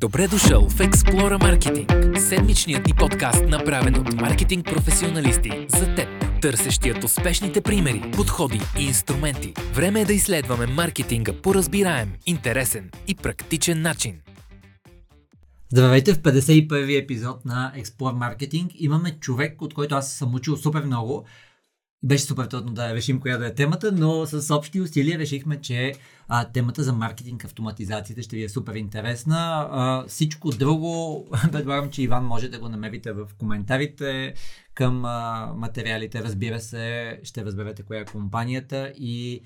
[0.00, 6.08] Добре дошъл в Explora Marketing, седмичният ни подкаст, направен от маркетинг професионалисти за теб,
[6.42, 9.54] търсещият успешните примери, подходи и инструменти.
[9.74, 14.20] Време е да изследваме маркетинга по разбираем, интересен и практичен начин.
[15.72, 18.70] Здравейте в 51-ви епизод на Explore Marketing.
[18.74, 21.26] Имаме човек, от който аз съм учил супер много.
[22.02, 25.94] Беше супер трудно да решим коя да е темата, но с общи усилия решихме, че
[26.28, 29.68] а, темата за маркетинг, автоматизацията ще ви е супер интересна.
[29.70, 34.34] А, всичко друго, предлагам, че Иван може да го намерите в коментарите
[34.74, 36.22] към а, материалите.
[36.22, 39.42] Разбира се, ще разберете коя е компанията и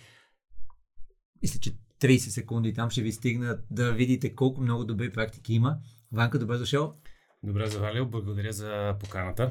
[1.42, 5.76] мисля, че 30 секунди там ще ви стигнат да видите колко много добри практики има.
[6.12, 6.94] Ванка, добре дошъл.
[7.42, 9.50] Добре завалил, благодаря за поканата.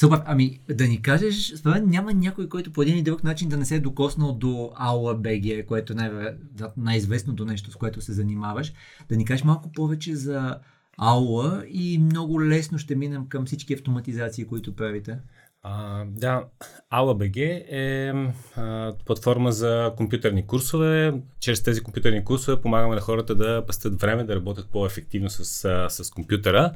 [0.00, 3.56] Супер, ами да ни кажеш, според няма някой, който по един или друг начин да
[3.56, 6.34] не се е докоснал до Аула БГ, което е най-
[6.76, 8.72] най-известното нещо, с което се занимаваш.
[9.08, 10.58] Да ни кажеш малко повече за
[10.98, 15.18] Аула и много лесно ще минем към всички автоматизации, които правите.
[15.66, 16.44] А, да,
[16.92, 18.12] AlaBG е
[18.56, 21.12] а, платформа за компютърни курсове.
[21.40, 25.44] Чрез тези компютърни курсове помагаме на хората да пастят време, да работят по-ефективно с,
[25.88, 26.72] с компютъра.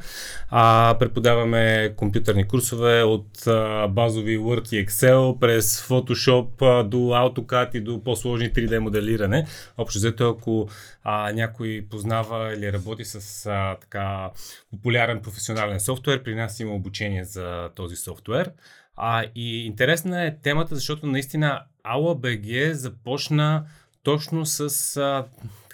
[0.50, 7.77] А, преподаваме компютърни курсове от а, базови Word и Excel през Photoshop а, до AutoCAD
[7.77, 9.47] и до по-сложни 3D моделиране.
[9.78, 10.69] Общо взето, ако
[11.03, 14.31] а, някой познава или работи с а, така
[14.70, 18.50] популярен професионален софтуер, при нас има обучение за този софтуер.
[19.00, 23.66] А, и интересна е темата, защото наистина AlaBG започна
[24.02, 25.24] точно с а,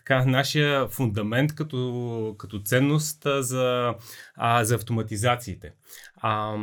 [0.04, 3.94] така, нашия фундамент като, като ценност за,
[4.36, 5.72] а, за автоматизациите.
[6.16, 6.56] А,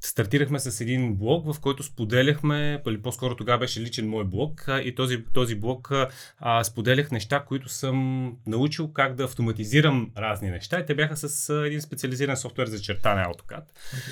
[0.00, 4.94] стартирахме с един блог, в който споделяхме, или по-скоро тогава беше личен мой блог, и
[4.94, 5.92] този, този блог
[6.38, 10.80] а, споделях неща, които съм научил как да автоматизирам разни неща.
[10.80, 13.62] И те бяха с а, един специализиран софтуер за чертане AutoCAD.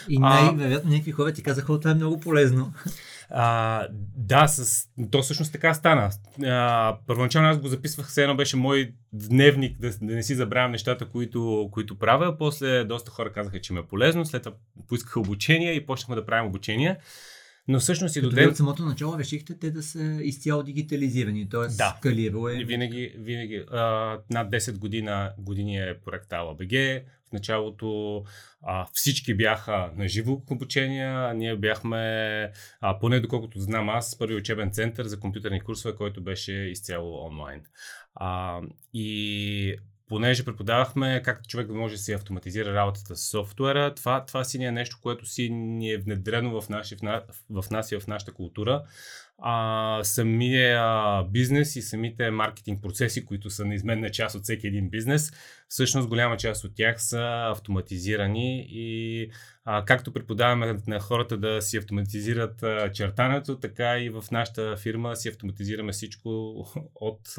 [0.08, 2.72] И най-вероятно някакви хора ти казаха, това е много полезно.
[3.30, 4.88] А, да, с...
[5.10, 6.10] то всъщност така стана.
[6.44, 10.72] А, първоначално аз го записвах, все едно беше мой дневник, да, да не си забравям
[10.72, 12.38] нещата, които, които правя.
[12.38, 14.24] После доста хора казаха, че ме е полезно.
[14.24, 14.56] След това
[14.88, 16.98] поискаха обучение и почнахме да правим обучение.
[17.68, 18.48] Но всъщност и до ден...
[18.48, 21.60] от самото начало решихте те да са изцяло дигитализирани, т.е.
[21.60, 21.94] Да.
[21.98, 22.64] скалирало е.
[22.64, 23.64] Винаги, винаги.
[23.70, 23.80] А,
[24.30, 27.02] над 10 година, години е проект ALABG.
[27.28, 28.24] В началото
[28.62, 31.34] а, всички бяха на живо обучение.
[31.34, 36.52] Ние бяхме, а, поне доколкото знам аз, първи учебен център за компютърни курсове, който беше
[36.52, 37.62] изцяло онлайн.
[38.14, 38.60] А,
[38.94, 39.76] и
[40.08, 44.64] понеже преподавахме как човек може да си автоматизира работата с софтуера, това, това си ни
[44.64, 47.22] е нещо, което си ни е внедрено в, наши, в,
[47.62, 48.82] в нас и в нашата култура.
[49.38, 50.82] А, самия
[51.24, 55.32] бизнес и самите маркетинг процеси, които са неизменна част от всеки един бизнес,
[55.68, 59.30] всъщност голяма част от тях са автоматизирани и
[59.64, 65.28] а, както преподаваме на хората да си автоматизират чертането, така и в нашата фирма си
[65.28, 66.28] автоматизираме всичко
[66.94, 67.38] от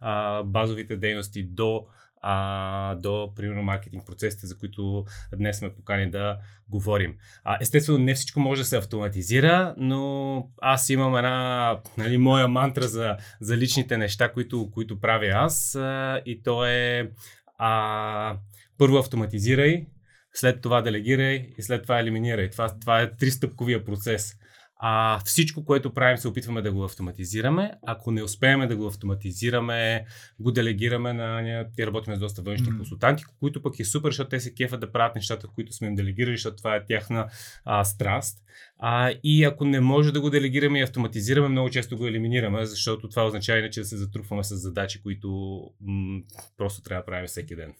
[0.00, 1.86] а, базовите дейности до
[2.22, 5.04] а, до, примерно, маркетинг процесите, за които
[5.36, 7.14] днес сме покани да говорим.
[7.44, 12.88] А, естествено, не всичко може да се автоматизира, но аз имам една, нали, моя мантра
[12.88, 17.10] за, за личните неща, които, които правя аз а, и то е
[17.58, 18.36] а,
[18.78, 19.86] първо автоматизирай,
[20.32, 22.50] след това делегирай и след това елиминирай.
[22.50, 24.34] Това, това е тристъпковия процес.
[24.78, 27.72] А, всичко, което правим, се опитваме да го автоматизираме.
[27.86, 30.04] Ако не успеем да го автоматизираме,
[30.40, 31.40] го делегираме на...
[31.40, 32.76] Ние работим с доста външни mm.
[32.76, 35.94] консултанти, които пък е супер, защото те се кефат да правят нещата, които сме им
[35.94, 37.28] делегирали, защото това е тяхна
[37.64, 38.38] а, страст.
[38.78, 43.08] А, и ако не може да го делегираме и автоматизираме, много често го елиминираме, защото
[43.08, 46.20] това означава иначе да се затрупваме с задачи, които м-
[46.56, 47.74] просто трябва да правим всеки ден.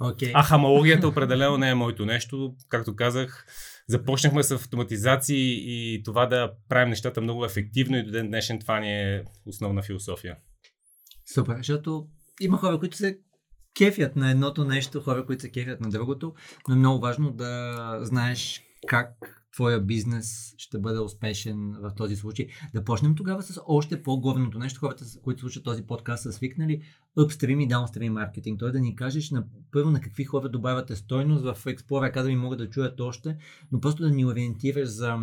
[0.00, 0.30] Okay.
[0.34, 2.54] А хамологията определено не е моето нещо.
[2.68, 3.46] Както казах,
[3.86, 8.80] започнахме с автоматизации и това да правим нещата много ефективно и до ден днешен това
[8.80, 10.36] ни е основна философия.
[11.34, 12.08] Супер, защото
[12.40, 13.18] има хора, които се
[13.76, 16.34] кефят на едното нещо, хора, които се кефят на другото,
[16.68, 22.46] но е много важно да знаеш как твоя бизнес ще бъде успешен в този случай.
[22.74, 24.80] Да почнем тогава с още по-главното нещо.
[24.80, 26.82] Хората, които слушат този подкаст, са свикнали
[27.18, 28.60] upstream и downstream маркетинг.
[28.60, 31.44] Той да ни кажеш на, първо на какви хора добавяте стойност.
[31.44, 33.36] В Explorer Academy могат да чуят още,
[33.72, 35.18] но просто да ни ориентираш за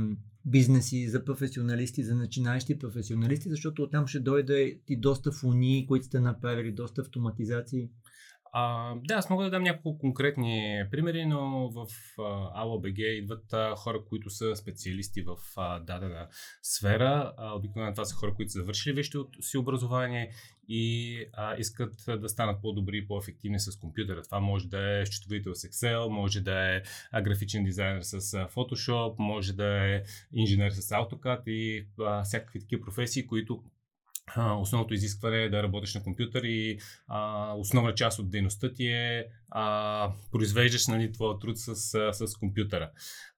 [0.46, 6.20] бизнеси, за професионалисти, за начинаещи професионалисти, защото оттам ще дойде и доста фуни, които сте
[6.20, 7.90] направили, доста автоматизации.
[8.54, 11.88] А, да, аз мога да дам няколко конкретни примери, но в
[12.58, 16.28] ALOBG идват а, хора, които са специалисти в а, дадена
[16.62, 17.34] сфера.
[17.56, 20.32] Обикновено това са хора, които са завършили вещето си образование
[20.68, 24.22] и а, искат да станат по-добри и по-ефективни с компютъра.
[24.24, 26.82] Това може да е счетоводител с Excel, може да е
[27.22, 33.28] графичен дизайнер с Photoshop, може да е инженер с AutoCAD и а, всякакви такива професии,
[33.28, 33.64] които
[34.38, 39.26] основното изискване е да работиш на компютър и а, основна част от дейността ти е
[39.50, 41.76] а, произвеждаш нали, твоя труд с,
[42.14, 42.92] с, компютъра.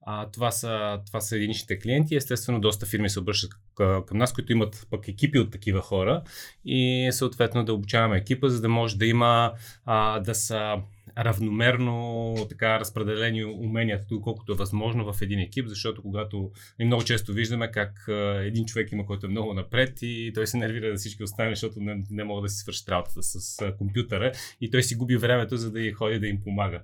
[0.06, 2.16] А, това, са, това са единичните клиенти.
[2.16, 6.24] Естествено, доста фирми се обръщат към нас, които имат пък екипи от такива хора
[6.66, 9.54] и съответно да обучаваме екипа, за да може да има
[9.86, 10.76] а, да са
[11.18, 17.34] равномерно така разпределени уменията, доколкото е възможно в един екип, защото когато и много често
[17.34, 18.06] виждаме как
[18.42, 21.80] един човек има, който е много напред и той се нервира да всички останали, защото
[21.80, 24.32] не, не могат да си свършат работата с, компютъра
[24.62, 26.82] и той си губи времето, за да ходи да им помага.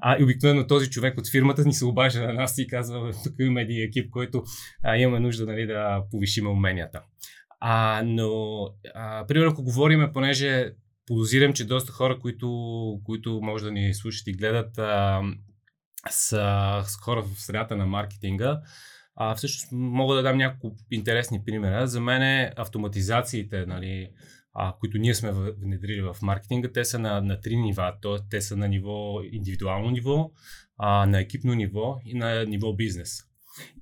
[0.00, 3.34] А и обикновено този човек от фирмата ни се обажда на нас и казва, тук
[3.40, 4.44] има един екип, който
[4.82, 7.00] а, имаме нужда нали, да повишим уменията.
[7.60, 8.60] А, но,
[8.94, 10.72] а, примерно, ако говорим, понеже
[11.06, 15.22] подозирам, че доста хора, които, които може да ни слушат и гледат, а,
[16.10, 18.60] са, с хора в средата на маркетинга.
[19.14, 21.86] А, всъщност мога да дам няколко интересни примера.
[21.86, 24.10] За мен е автоматизациите, нали,
[24.54, 27.94] а, които ние сме внедрили в маркетинга, те са на, на три нива.
[28.02, 30.30] То, те са на ниво индивидуално ниво,
[30.78, 33.22] а, на екипно ниво и на ниво бизнес.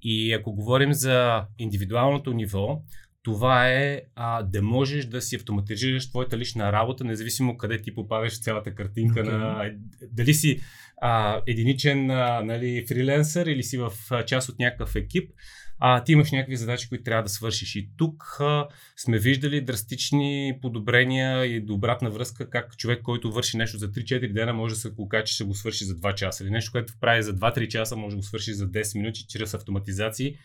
[0.03, 2.82] И ако говорим за индивидуалното ниво,
[3.25, 8.41] това е а, да можеш да си автоматизираш твоята лична работа, независимо къде ти попадаш
[8.41, 9.29] цялата картинка okay.
[9.29, 9.71] на
[10.12, 10.61] дали си
[11.03, 15.31] а, единичен а, нали, фриленсър или си в а, част от някакъв екип,
[15.79, 17.76] а, ти имаш някакви задачи, които трябва да свършиш.
[17.76, 23.79] И тук а, сме виждали драстични подобрения и обратна връзка, как човек, който върши нещо
[23.79, 26.44] за 3-4 дена, може да се окаже, че ще го свърши за 2 часа.
[26.44, 29.55] Или нещо, което прави за 2-3 часа, може да го свърши за 10 минути чрез
[29.55, 30.37] автоматизации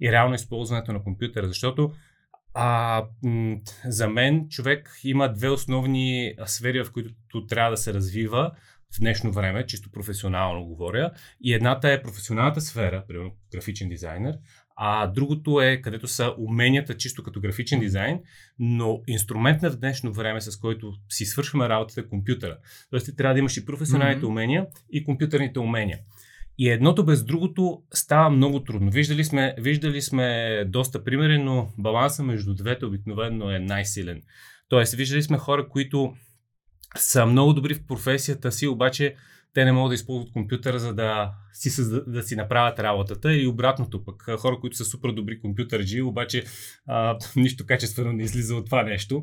[0.00, 1.48] и реално използването на компютъра.
[1.48, 1.92] Защото
[2.54, 3.04] а,
[3.84, 8.50] за мен човек има две основни сфери, в които трябва да се развива
[8.96, 11.10] в днешно време, чисто професионално говоря.
[11.40, 14.38] И едната е професионалната сфера, примерно графичен дизайнер,
[14.76, 18.20] а другото е където са уменията чисто като графичен дизайн,
[18.58, 22.58] но инструмент на днешно време, с който си свършваме работата е компютъра.
[22.90, 24.28] Тоест ти трябва да имаш и професионалните mm-hmm.
[24.28, 25.98] умения и компютърните умения.
[26.62, 28.90] И едното без другото става много трудно.
[28.90, 34.22] Виждали сме, виждали сме доста примери, но баланса между двете обикновено е най-силен.
[34.68, 36.14] Тоест, виждали сме хора, които
[36.96, 39.14] са много добри в професията си, обаче
[39.54, 41.70] те не могат да използват компютъра, за да си,
[42.06, 44.30] да си направят работата и обратното пък.
[44.38, 46.44] Хора, които са супер добри компютърджи, обаче
[46.86, 49.22] а, нищо качествено не излиза от това нещо.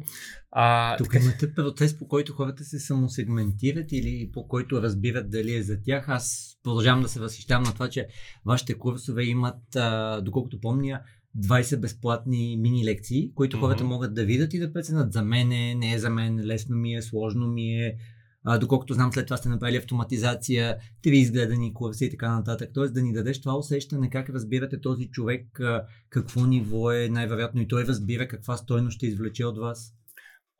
[0.51, 1.23] А, Тук така...
[1.23, 6.09] имате процес, по който хората се самосегментират или по който разбират дали е за тях.
[6.09, 8.07] Аз продължавам да се възхищавам на това, че
[8.45, 11.01] вашите курсове имат, а, доколкото помня,
[11.37, 13.59] 20 безплатни мини лекции, които mm-hmm.
[13.59, 16.75] хората могат да видят и да преценят за мен е, не е за мен, лесно
[16.75, 17.95] ми е, сложно ми е,
[18.45, 22.69] а, доколкото знам, след това сте направили автоматизация, три изгледани курси и така нататък.
[22.73, 25.59] Тоест да ни дадеш това усещане как разбирате този човек,
[26.09, 29.93] какво ниво е най-вероятно и той разбира каква стойност ще извлече от вас.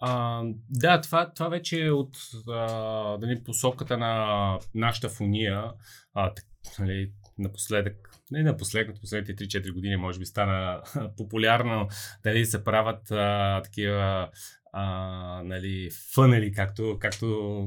[0.02, 2.18] А, да, това, това вече е от
[2.48, 5.64] а, дали, посоката на нашата фуния.
[6.14, 6.32] А,
[6.80, 10.82] нали, напоследък, не напоследък, последните 3-4 години може би стана
[11.18, 11.88] популярно
[12.24, 14.30] дали се правят а, такива
[14.74, 17.26] а, нали, фънели, както, както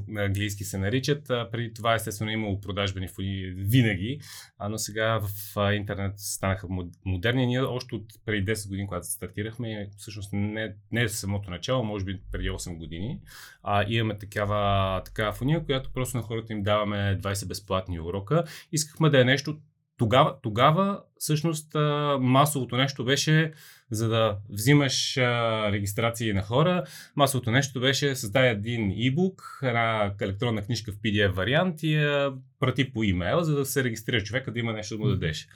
[0.08, 1.31] на английски се наричат.
[1.31, 4.21] А, преди това естествено е имало продажбени фуни винаги,
[4.59, 6.66] а, но сега в а, интернет станаха
[7.04, 7.47] модерни.
[7.47, 12.04] Ние още от преди 10 години, когато стартирахме, всъщност не, не е самото начало, може
[12.04, 13.21] би преди 8 години,
[13.62, 18.44] а, имаме такава, такава фуния, която просто на хората им даваме 20 безплатни урока.
[18.73, 19.59] Искахме да е нещо
[19.97, 21.75] тогава, тогава всъщност
[22.21, 23.52] масовото нещо беше
[23.92, 26.84] за да взимаш а, регистрации на хора.
[27.16, 32.92] Масовото нещо беше създай един e-book, една електронна книжка в PDF вариант и я прати
[32.92, 35.49] по имейл, за да се регистрира човека да има нещо да му дадеш.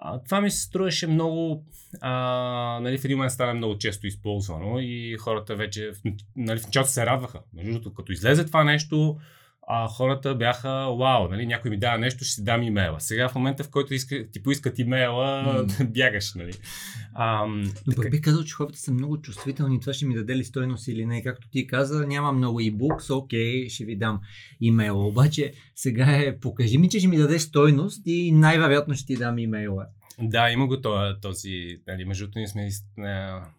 [0.00, 1.64] А, това ми се струваше много,
[2.00, 2.12] а,
[2.82, 5.90] нали, в един момент стана много често използвано и хората вече
[6.36, 7.40] нали, в началото се радваха.
[7.54, 9.18] Между като излезе това нещо,
[9.70, 13.00] а, хората бяха, вау, нали, някой ми дава нещо, ще си дам имейла.
[13.00, 15.90] Сега в момента, в който иска, ти поискат имейла, mm.
[15.92, 16.52] бягаш, нали.
[17.14, 17.46] А,
[17.86, 18.08] Но така...
[18.08, 21.22] бих казал, че хората са много чувствителни, това ще ми даде ли стойност или не.
[21.22, 24.20] Както ти каза, няма много e-books, окей, ще ви дам
[24.60, 25.06] имейла.
[25.06, 29.38] Обаче сега е, покажи ми, че ще ми даде стойност и най-вероятно ще ти дам
[29.38, 29.86] имейла.
[30.20, 30.80] Да, има го
[31.22, 32.70] този нали, между ние сме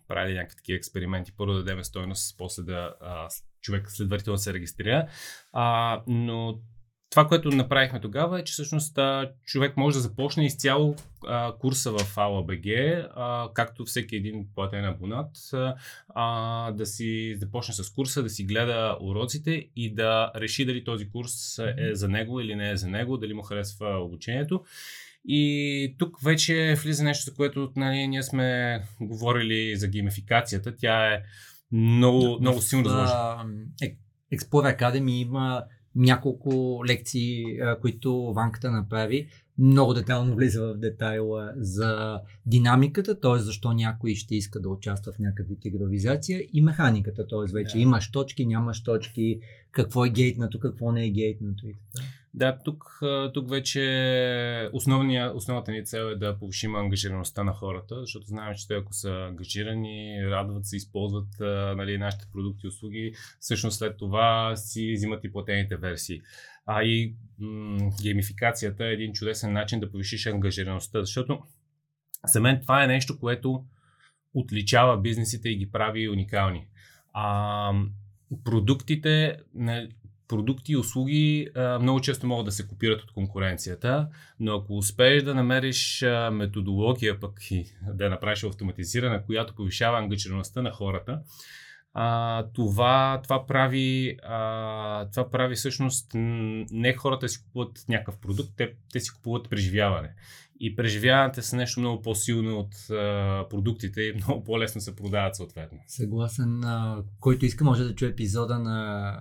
[0.07, 1.31] правили някакви такива експерименти.
[1.37, 3.27] Първо да дадем стойност, после да а,
[3.61, 5.07] човек следователно се регистрира.
[5.53, 6.59] А, но
[7.09, 10.95] това, което направихме тогава е, че всъщност а, човек може да започне изцяло
[11.27, 15.31] а, курса в ALABG, а, както всеки един платен абонат,
[16.15, 21.09] а, да си започне с курса, да си гледа уроците и да реши дали този
[21.09, 24.63] курс е за него или не е за него, дали му харесва обучението.
[25.25, 30.75] И тук вече влиза нещо, за което нали, ние сме говорили за геймификацията.
[30.75, 31.21] Тя е
[31.71, 33.45] много, много силно заложена.
[34.33, 35.63] Explore Academy има
[35.95, 37.43] няколко лекции,
[37.81, 39.27] които Ванката направи.
[39.57, 43.39] Много детайлно влиза в детайла за динамиката, т.е.
[43.39, 47.53] защо някой ще иска да участва в някаква игровизация и механиката, т.е.
[47.53, 47.81] вече yeah.
[47.81, 49.39] имаш точки, нямаш точки,
[49.71, 52.07] какво е гейтнато, какво не е гейтнато и така.
[52.33, 52.99] Да, тук,
[53.33, 58.67] тук вече основния, основната ни цел е да повишим ангажираността на хората, защото знаем, че
[58.67, 61.27] те ако са ангажирани, радват се, използват
[61.77, 66.21] нали, нашите продукти и услуги, всъщност след това си взимат и платените версии.
[66.65, 71.39] А и м- геймификацията е един чудесен начин да повишиш ангажираността, защото
[72.25, 73.63] за мен това е нещо, което
[74.33, 76.67] отличава бизнесите и ги прави уникални.
[77.13, 77.73] А,
[78.43, 79.37] продуктите,
[80.29, 81.47] продукти и услуги
[81.81, 84.07] много често могат да се копират от конкуренцията,
[84.39, 90.71] но ако успееш да намериш методология пък и да направиш автоматизирана, която повишава ангажираността на
[90.71, 91.21] хората,
[92.53, 94.17] това, това, прави,
[95.11, 96.11] това прави всъщност
[96.71, 100.13] не хората си купуват някакъв продукт, те, те си купуват преживяване.
[100.61, 102.73] И преживяването са нещо много по-силно от
[103.49, 105.79] продуктите и много по-лесно се продават съответно.
[105.87, 106.63] Съгласен.
[106.63, 109.19] А, който иска може да чуе епизода на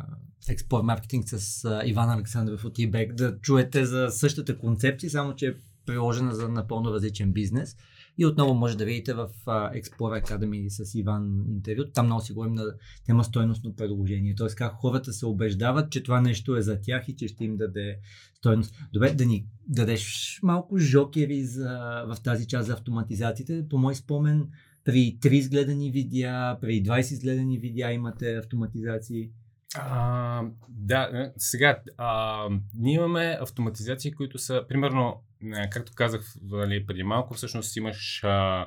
[0.49, 5.47] Export Marketing с а, Иван Александров от eBay, да чуете за същата концепция, само че
[5.47, 5.55] е
[5.87, 7.77] приложена за напълно различен бизнес.
[8.19, 11.85] И отново може да видите в uh, Explorer Academy с Иван интервю.
[11.95, 12.65] Там много си говорим на
[13.07, 14.35] тема стойностно предложение.
[14.35, 17.57] Тоест как хората се убеждават, че това нещо е за тях и че ще им
[17.57, 17.99] даде
[18.35, 18.75] стойност.
[18.93, 23.69] Добре, да ни дадеш малко жокери за, в тази част за автоматизациите.
[23.71, 24.47] По мой спомен,
[24.85, 29.31] при 3 изгледани видеа, при 20 изгледани видеа имате автоматизации.
[29.75, 35.23] А, да, е, сега, а, ние имаме автоматизации, които са, примерно,
[35.71, 38.67] както казах нали, преди малко, всъщност имаш а,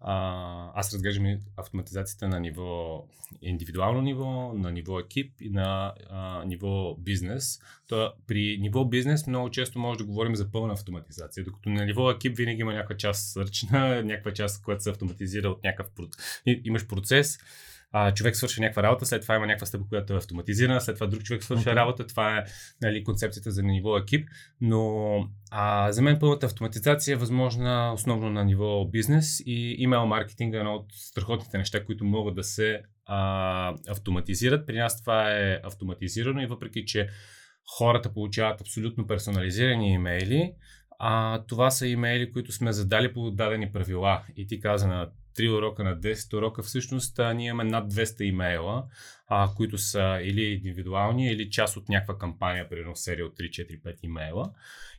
[0.00, 3.04] а, аз разглеждам автоматизацията на ниво
[3.42, 7.60] индивидуално ниво, на ниво екип и на а, ниво бизнес.
[7.88, 12.10] То, при ниво бизнес много често може да говорим за пълна автоматизация, докато на ниво
[12.10, 15.92] екип винаги има някаква част ръчна, някаква част, която се автоматизира от някакъв
[16.46, 17.38] имаш процес
[17.92, 21.06] а, човек свърши някаква работа, след това има някаква стъпка, която е автоматизирана, след това
[21.06, 21.74] друг човек свърши okay.
[21.74, 22.44] работа, това е
[22.82, 24.28] нали, концепцията за ниво екип,
[24.60, 25.08] но
[25.50, 30.58] а, за мен пълната автоматизация е възможна основно на ниво бизнес и имейл маркетинг е
[30.58, 34.66] едно от страхотните неща, които могат да се а, автоматизират.
[34.66, 37.08] При нас това е автоматизирано и въпреки, че
[37.78, 40.52] хората получават абсолютно персонализирани имейли,
[40.98, 44.22] а, това са имейли, които сме задали по дадени правила.
[44.36, 48.22] И ти каза на 3 урока на 10 урока, всъщност а, ние имаме над 200
[48.22, 48.84] имейла,
[49.28, 53.82] а, които са или индивидуални, или част от някаква кампания, примерно серия от 3, 4,
[53.82, 54.50] 5 имейла.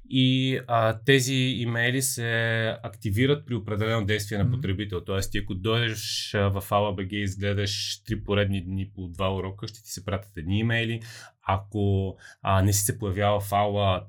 [0.09, 5.03] И а, тези имейли се активират при определено действие на потребител.
[5.03, 9.83] Тоест, ти ако дойдеш в AlaBG и изгледаш три поредни дни по два урока, ще
[9.83, 11.01] ти се пратят едни имейли.
[11.43, 14.05] Ако а, не си се появява в Ала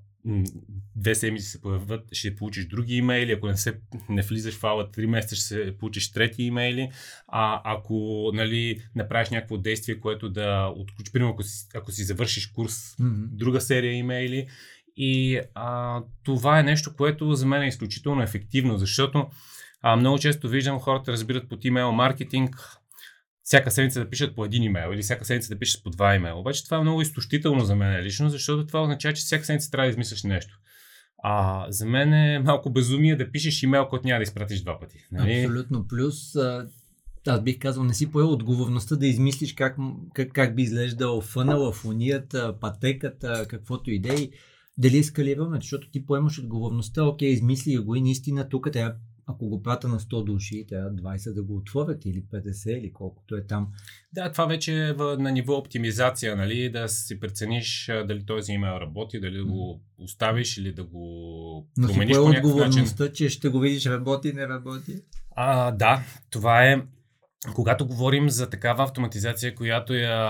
[0.96, 4.90] две седмици се появят, ще получиш други имейли, ако не, се, не влизаш в ала
[4.90, 6.90] 3 месеца, ще се получиш трети имейли,
[7.28, 12.46] а ако нали, направиш някакво действие, което да отключи, примерно ако си, ако си завършиш
[12.46, 13.26] курс, mm-hmm.
[13.26, 14.46] друга серия имейли,
[14.96, 19.26] и а, това е нещо, което за мен е изключително ефективно, защото
[19.82, 22.81] а, много често виждам хората разбират под имейл маркетинг,
[23.42, 26.40] всяка седмица да пишат по един имейл или всяка седмица да пишат по два имейла.
[26.40, 29.86] Обаче това е много изтощително за мен лично, защото това означава, че всяка седмица трябва
[29.86, 30.58] да измисляш нещо.
[31.24, 34.96] А за мен е малко безумие да пишеш имейл, който няма да изпратиш два пъти.
[35.12, 35.40] Нали?
[35.40, 35.86] Абсолютно.
[35.88, 36.16] Плюс
[37.26, 39.76] аз бих казал, не си поел отговорността да измислиш как,
[40.14, 44.30] как, как би изглеждал фънала, фунията, пътеката, каквото идеи.
[44.78, 48.94] Дали е скалираме, защото ти поемаш отговорността, окей, измисли го и наистина тук трябва
[49.26, 53.36] ако го прата на 100 души, трябва 20 да го отворят или 50 или колкото
[53.36, 53.68] е там.
[54.12, 59.20] Да, това вече е на ниво оптимизация, нали, да си прецениш дали този имейл работи,
[59.20, 63.12] дали да го оставиш или да го Но промениш по някакъв начин.
[63.14, 65.02] че ще го видиш работи, не работи.
[65.36, 66.82] А, да, това е
[67.54, 70.28] когато говорим за такава автоматизация, която я,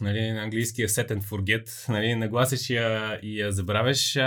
[0.00, 4.18] нали, на английски е set and forget, нали, нагласиш я и я забравяш,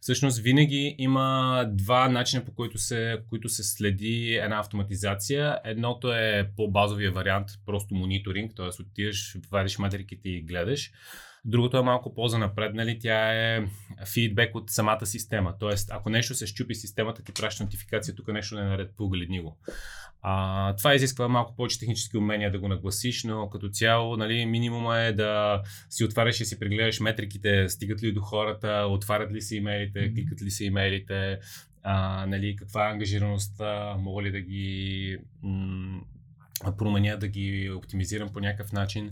[0.00, 5.58] всъщност винаги има два начина по които се, които се следи една автоматизация.
[5.64, 8.82] Едното е по-базовия вариант, просто мониторинг, т.е.
[8.82, 10.90] отиваш, вадиш матриките и гледаш.
[11.44, 13.64] Другото е малко по-занапреднали, тя е
[14.12, 15.54] фидбек от самата система.
[15.60, 19.40] Тоест, ако нещо се щупи системата, ти праща нотификация, тук нещо не е наред, погледни
[19.40, 19.58] го.
[20.22, 24.98] А, това изисква малко повече технически умения да го нагласиш, но като цяло нали, минимума
[24.98, 29.56] е да си отваряш и си прегледаш метриките, стигат ли до хората, отварят ли си
[29.56, 31.38] имейлите, кликат ли си имейлите,
[31.82, 36.00] а, нали, каква е ангажираността, мога ли да ги м-
[36.78, 39.10] променя, да ги оптимизирам по някакъв начин.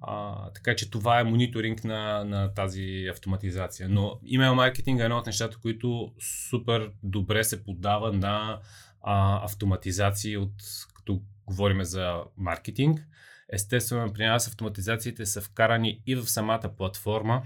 [0.00, 3.88] А, така че това е мониторинг на, на тази автоматизация.
[3.88, 6.12] Но имейл маркетинг е едно от нещата, които
[6.48, 8.58] супер добре се подава на
[9.02, 10.54] а, автоматизации от,
[10.94, 13.00] като говорим за маркетинг.
[13.52, 17.42] Естествено, при нас автоматизациите са вкарани и в самата платформа,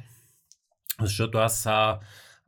[1.01, 1.99] защото аз а,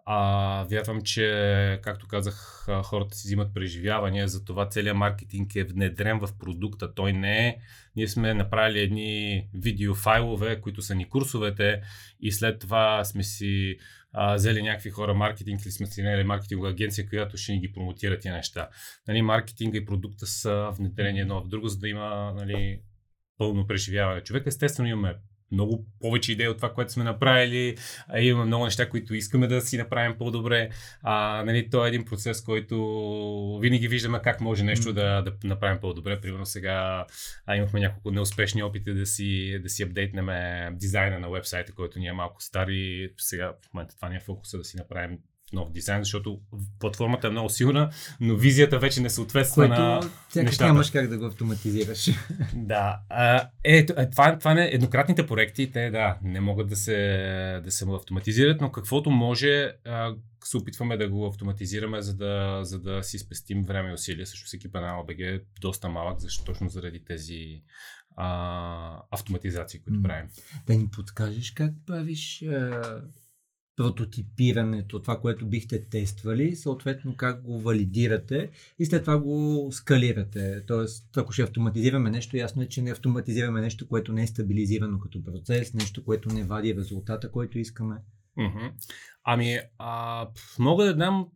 [0.06, 6.18] а, вярвам, че, както казах, хората си взимат преживявания, за това целият маркетинг е внедрен
[6.18, 6.94] в продукта.
[6.94, 7.58] Той не е.
[7.96, 11.82] Ние сме направили едни видеофайлове, които са ни курсовете
[12.20, 13.76] и след това сме си
[14.14, 17.72] а, взели някакви хора маркетинг или сме си наели маркетингова агенция, която ще ни ги
[17.72, 18.68] промотира тия неща.
[19.08, 22.80] Нали, маркетинга и продукта са внедрени едно в друго, за да има нали,
[23.38, 24.20] пълно преживяване.
[24.20, 25.14] Човек естествено имаме
[25.54, 27.76] много повече идеи от това, което сме направили.
[28.08, 30.70] А, имаме много неща, които искаме да си направим по-добре.
[31.02, 35.80] А, нали, то е един процес, който винаги виждаме как може нещо да, да направим
[35.80, 36.20] по-добре.
[36.20, 37.06] Примерно сега
[37.46, 40.26] а, имахме няколко неуспешни опити да си, да си апдейтнем
[40.76, 44.20] дизайна на вебсайта, който ни е малко стар и сега в момента това ни е
[44.20, 45.18] фокуса да си направим
[45.54, 46.40] нов дизайн, защото
[46.78, 50.00] платформата е много силна, но визията вече не съответства Което на
[50.36, 50.64] нещата.
[50.64, 52.10] нямаш как да го автоматизираш.
[52.54, 52.98] Да.
[53.08, 57.84] А, е, това, това не, еднократните проекти, те да, не могат да се, да се
[57.94, 63.18] автоматизират, но каквото може, а, се опитваме да го автоматизираме, за да, за да си
[63.18, 64.26] спестим време и усилия.
[64.26, 67.62] Също екипа на АЛБГ е доста малък, защото точно заради тези
[68.16, 70.26] а, автоматизации, които правим.
[70.66, 73.02] Да ни подскажеш как правиш а,
[73.76, 80.66] прототипирането, това, което бихте тествали, съответно как го валидирате и след това го скалирате.
[80.66, 84.98] Тоест, ако ще автоматизираме нещо, ясно е, че не автоматизираме нещо, което не е стабилизирано
[84.98, 87.96] като процес, нещо, което не вади резултата, който искаме.
[88.38, 88.72] Mm-hmm.
[89.24, 90.28] Ами, а,
[90.58, 91.26] мога да дам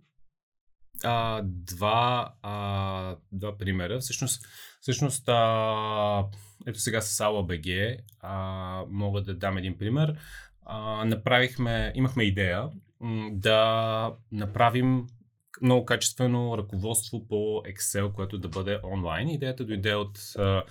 [1.04, 4.00] а, два, а, два примера.
[4.00, 4.46] Всъщност,
[4.80, 6.24] всъщност а,
[6.66, 10.18] ето сега с AlaBG а, мога да дам един пример
[11.04, 12.68] направихме, имахме идея
[13.32, 15.06] да направим
[15.62, 19.28] много качествено ръководство по Excel, което да бъде онлайн.
[19.28, 20.62] Идеята дойде от а,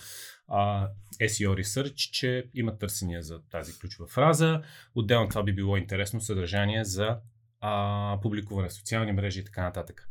[0.47, 0.89] а,
[1.21, 4.61] SEO Research, че има търсения за тази ключова фраза.
[4.95, 7.17] Отделно това би било интересно съдържание за
[7.61, 10.09] а, публикуване в социални мрежи и така нататък.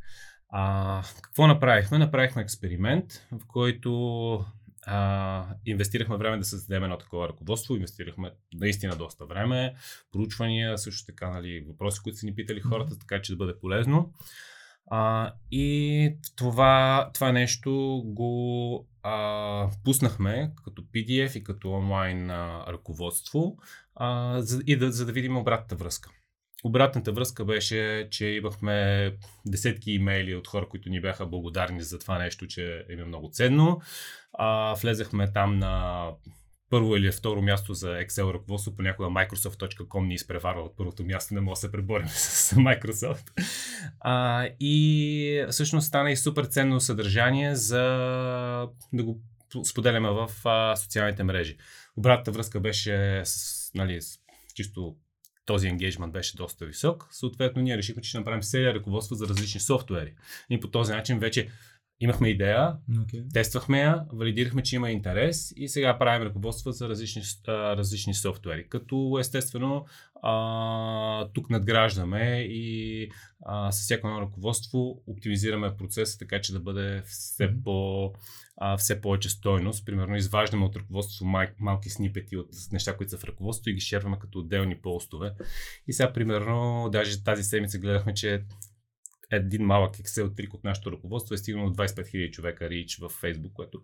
[0.49, 1.99] А, какво направихме?
[1.99, 4.45] Направихме експеримент, в който
[4.87, 9.75] а, инвестирахме време да създадем едно такова ръководство, инвестирахме наистина доста време,
[10.13, 14.13] проучвания, също така нали, въпроси, които са ни питали хората, така че да бъде полезно.
[14.91, 23.57] А, и това, това нещо го а, пуснахме като PDF и като онлайн а, ръководство,
[23.95, 26.11] а, за, и да, за да видим обратната връзка.
[26.67, 29.13] Обратната връзка беше, че имахме
[29.47, 33.31] десетки имейли от хора, които ни бяха благодарни за това нещо, че им е много
[33.33, 33.81] ценно.
[34.33, 36.07] А, влезахме там на
[36.71, 41.41] първо или второ място за Excel ръководство, понякога Microsoft.com ни изпреварва от първото място, не
[41.41, 43.43] може да се преборим с Microsoft.
[44.01, 47.83] А, и всъщност стана и супер ценно съдържание за
[48.93, 49.21] да го
[49.65, 51.57] споделяме в а, социалните мрежи.
[51.97, 54.19] Обратната връзка беше с, нали, с
[54.55, 54.97] чисто
[55.47, 57.09] този енгейджмент беше доста висок.
[57.11, 60.15] Съответно, ние решихме, че ще направим серия ръководство за различни софтуери.
[60.51, 61.49] И по този начин вече
[62.01, 63.33] имахме идея, okay.
[63.33, 68.69] тествахме я, валидирахме, че има интерес и сега правим ръководства за различни, различни софтуери.
[68.69, 69.87] Като естествено
[70.23, 73.09] а, тук надграждаме и
[73.45, 78.13] а, с всяко едно ръководство оптимизираме процеса, така че да бъде все, по,
[78.57, 79.87] а, все повече стойност.
[79.87, 83.81] Примерно изваждаме от ръководството мал, малки снипети от неща, които са в ръководството и ги
[83.81, 85.33] шерваме като отделни постове.
[85.89, 88.43] И сега, примерно, даже тази седмица гледахме, че
[89.31, 93.53] един малък Excel трик от нашето ръководство е стигнал 25 000 човека рич в Facebook,
[93.53, 93.81] което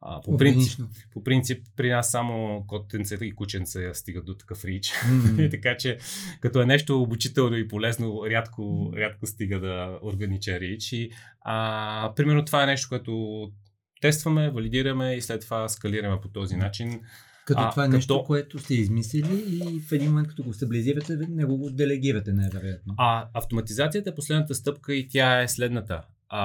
[0.00, 0.80] а, по, принцип,
[1.12, 4.86] по принцип при нас само котенцата и кученца стигат до такъв рич.
[4.86, 5.50] Mm-hmm.
[5.50, 5.98] така че
[6.40, 10.92] като е нещо обучително и полезно, рядко, рядко стига да органичен рич.
[10.92, 13.52] И, а, примерно това е нещо, което
[14.00, 17.00] тестваме, валидираме и след това скалираме по този начин.
[17.46, 20.54] Като А, това е като- нещо, което сте измислили и в един момент, като го
[20.54, 22.94] стабилизирате, не го делегирате, най-вероятно.
[22.98, 26.02] А автоматизацията е последната стъпка и тя е следната.
[26.28, 26.42] А,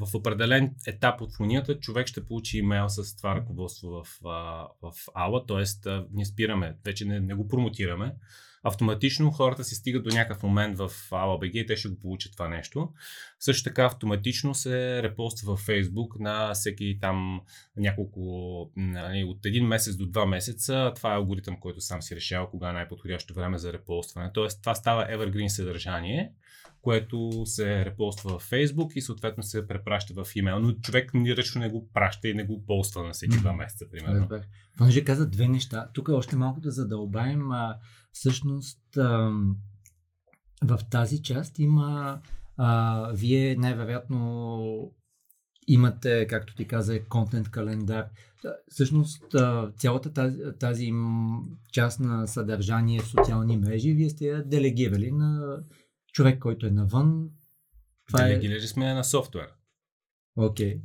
[0.00, 4.06] в определен етап от фунията човек ще получи имейл с това ръководство в,
[4.82, 5.90] в Ала, т.е.
[6.12, 8.14] ние спираме, вече не, не го промотираме.
[8.62, 12.48] Автоматично хората си стигат до някакъв момент в AlaBG и те ще го получат това
[12.48, 12.88] нещо.
[13.38, 17.40] Също така автоматично се репоства във Facebook на всеки там
[17.76, 20.92] няколко, нали, от един месец до два месеца.
[20.96, 24.30] Това е алгоритъм, който сам си решава кога е най-подходящо време за репостване.
[24.34, 26.32] Тоест това става evergreen съдържание,
[26.82, 30.58] което се репоства в Facebook и съответно се препраща в имейл.
[30.58, 33.84] Но човек ни ръчно не го праща и не го поства на всеки два месеца,
[33.90, 34.20] примерно.
[34.20, 34.42] Разбрах.
[34.78, 35.88] Понеже каза две неща.
[35.94, 37.50] Тук още малко да задълбаем.
[37.50, 37.76] А,
[38.12, 39.56] всъщност, ам,
[40.64, 42.20] в тази част има.
[42.56, 44.92] А, вие най-вероятно
[45.66, 48.06] имате, както ти каза, контент календар.
[48.68, 50.92] Всъщност, а, цялата тази, тази
[51.72, 55.58] част на съдържание в социални мрежи, вие сте я делегирали на
[56.12, 57.28] човек, който е навън.
[58.06, 58.28] Това е...
[58.28, 59.48] Делегирали сме на софтуер.
[60.36, 60.80] Окей.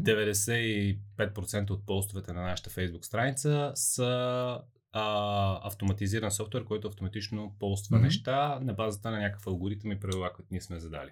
[0.00, 4.60] 95% от постовете на нашата Facebook страница са
[4.92, 8.04] а, автоматизиран софтуер, който автоматично поства Мгм.
[8.04, 11.10] неща на базата на някакъв алгоритъм и правила, които ние сме задали.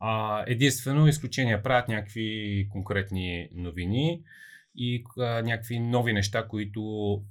[0.00, 4.22] А, единствено, изключения правят някакви конкретни новини
[4.74, 7.22] и а, някакви нови неща, които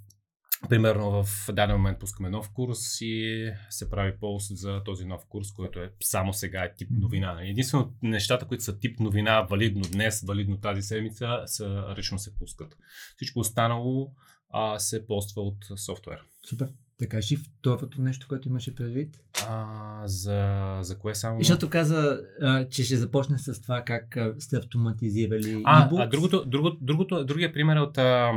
[0.69, 5.51] Примерно в даден момент пускаме нов курс и се прави пост за този нов курс,
[5.51, 7.37] който е само сега е тип новина.
[7.41, 12.77] Единствено нещата, които са тип новина, валидно днес, валидно тази седмица, са, ръчно се пускат.
[13.15, 14.11] Всичко останало
[14.49, 16.21] а, се поства от софтуер.
[16.49, 16.69] Супер.
[16.99, 19.19] Така и второто нещо, което имаше предвид.
[19.49, 21.39] А, за, за кое само?
[21.39, 26.03] Защото каза, а, че ще започне с това как а, сте автоматизирали А, e-books.
[26.03, 28.31] а другото, другото, другото, другия пример е от а,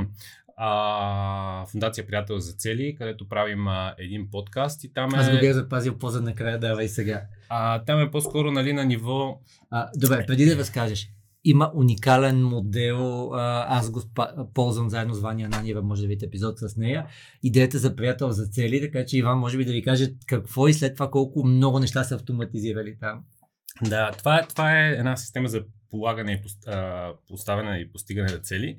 [0.60, 5.36] а, Фундация Приятел за цели, където правим а, един подкаст и там е, Аз го
[5.40, 7.22] бях запазил по-за накрая, давай сега.
[7.48, 9.40] а, там е по-скоро нали, на ниво
[9.70, 11.10] А, добре, преди да разкажеш.
[11.44, 16.58] Има уникален модел, аз го спа- ползвам заедно с Ваня Ананиева, може да видите епизод
[16.58, 17.06] с нея.
[17.42, 20.74] Идеята за приятел за цели, така че Иван може би да ви каже какво и
[20.74, 23.20] след това колко много неща са автоматизирали там.
[23.82, 26.42] Да, това е, това е една система за полагане и
[27.28, 28.78] поставяне и постигане на цели,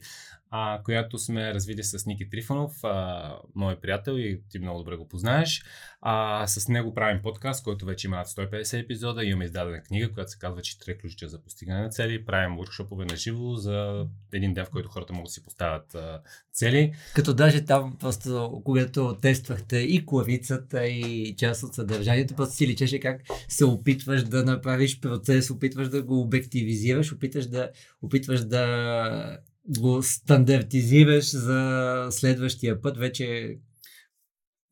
[0.51, 5.07] а, която сме развили с Ники Трифонов, а, мой приятел и ти много добре го
[5.07, 5.63] познаеш.
[6.01, 9.25] А, с него правим подкаст, който вече има над 150 епизода.
[9.25, 12.25] Имаме издадена книга, която се казва Четири ключа за постигане на цели.
[12.25, 16.21] Правим workshoпове на живо за един ден, в който хората могат да си поставят а,
[16.53, 16.93] цели.
[17.15, 22.99] Като даже там, просто когато тествахте и клавицата, и част от съдържанието, просто си личеше
[22.99, 27.69] как се опитваш да направиш процес, опитваш да го обективизираш, опитваш да,
[28.01, 29.39] опитваш да
[29.79, 32.97] го стандартизираш за следващия път.
[32.97, 33.57] Вече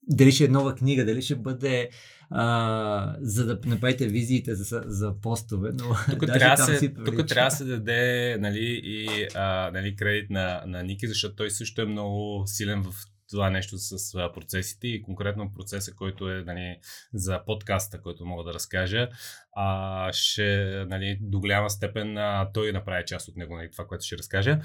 [0.08, 1.90] дали ще е нова книга, дали ще бъде
[2.30, 7.50] а, за да направите визиите за, за постове, но Тук трябва, се, си тук трябва
[7.50, 11.86] да се даде нали, и а, нали, кредит на, на Ники, защото той също е
[11.86, 12.94] много силен в
[13.30, 16.80] това нещо с процесите и конкретно процеса, който е нали,
[17.14, 19.10] за подкаста, който мога да разкажа,
[19.56, 24.06] а, ще нали, до голяма степен а, той направи част от него, нали, това, което
[24.06, 24.60] ще разкажа.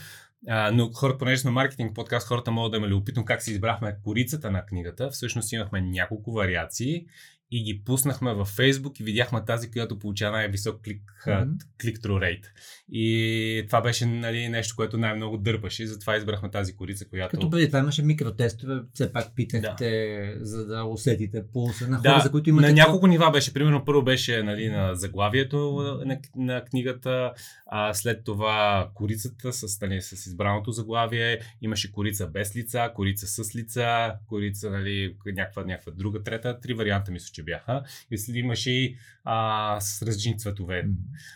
[0.48, 3.96] А, но хората, понеже сме маркетинг подкаст, хората могат да ме любопитно как си избрахме
[4.05, 5.11] корицата на книгата.
[5.11, 7.07] Всъщност имахме няколко вариации
[7.53, 11.57] и ги пуснахме във Facebook и видяхме тази, която получава най-висок клик, mm-hmm.
[11.79, 12.45] click-through rate.
[12.93, 17.31] И това беше нали, нещо, което най-много дърпаше, затова избрахме тази корица, която...
[17.31, 22.21] Като преди това имаше микротестове, все пак питахте, за да усетите пулса на хора, Да,
[22.21, 22.67] за които имате...
[22.67, 23.55] на няколко нива беше.
[23.55, 25.59] Примерно първо беше нали, на заглавието
[26.05, 27.33] на, на книгата,
[27.67, 33.57] а след това корицата с, нали, с избраното заглавие, имаше корица без лица, корица с
[33.57, 37.83] лица, корица, нали, някаква, някаква друга, трета, три варианта мисля, че бяха.
[38.11, 40.88] И имаше и а, с различни цветове.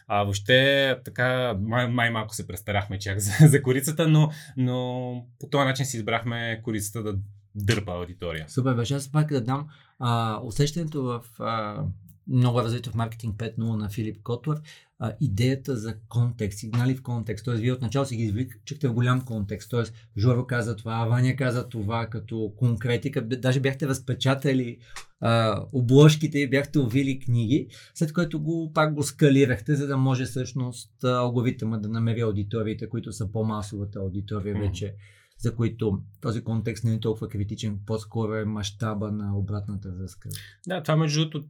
[0.07, 5.49] А, въобще така май, май малко се престарахме чак за, за корицата, но, но по
[5.49, 7.19] този начин си избрахме корицата да
[7.55, 8.45] дърпа аудитория.
[8.49, 11.85] Супер, беше аз пак да дам а, усещането в а,
[12.29, 14.61] много развито в маркетинг 5.0 на Филип Котлер,
[14.99, 17.45] а, идеята за контекст, сигнали в контекст.
[17.45, 19.71] Тоест, вие отначало си ги извличахте в голям контекст.
[19.71, 23.23] Тоест, Жоро каза това, Ваня каза това като конкретика.
[23.23, 24.79] Даже бяхте разпечатали
[25.21, 30.25] а, обложките и бяхте увили книги, след което го пак го скалирахте, за да може
[30.25, 34.95] всъщност алгоритъма да намери аудиториите, които са по-масовата аудитория вече
[35.39, 40.29] за които този контекст не е толкова критичен, по-скоро е мащаба на обратната връзка.
[40.67, 41.49] Да, това между другото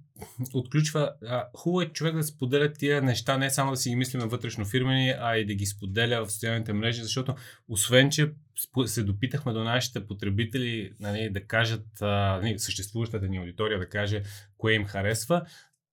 [0.55, 1.12] отключва.
[1.57, 5.14] Хубаво е човек да споделя тия неща, не само да си ги мислиме вътрешно фирмени,
[5.20, 7.35] а и да ги споделя в социалните мрежи, защото
[7.68, 8.33] освен, че
[8.87, 14.22] се допитахме до нашите потребители нали, да кажат, нали, съществуващата ни аудитория да каже
[14.59, 15.42] кое им харесва,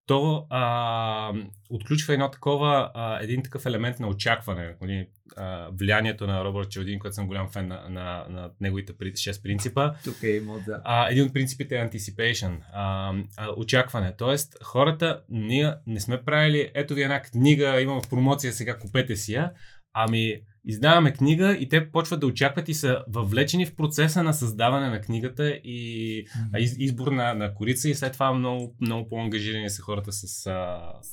[0.06, 1.32] то а,
[1.70, 4.76] отключва едно такова, а, един такъв елемент на очакване.
[4.80, 9.42] Нали, а, влиянието на Робърт Челдин, който съм голям фен на, на, на неговите 6
[9.42, 9.94] принципа.
[10.04, 10.80] Тук е да.
[10.84, 14.14] А, един от принципите е anticipation, а, а, очакване.
[14.16, 19.16] Тоест, хората, ние не сме правили, ето ви една книга, имам в промоция, сега купете
[19.16, 19.52] си я,
[19.92, 24.88] ами издаваме книга и те почват да очакват и са въвлечени в процеса на създаване
[24.88, 26.58] на книгата и mm-hmm.
[26.58, 30.48] из, избор на, на корица и след това много, много по-ангажирани са хората с, с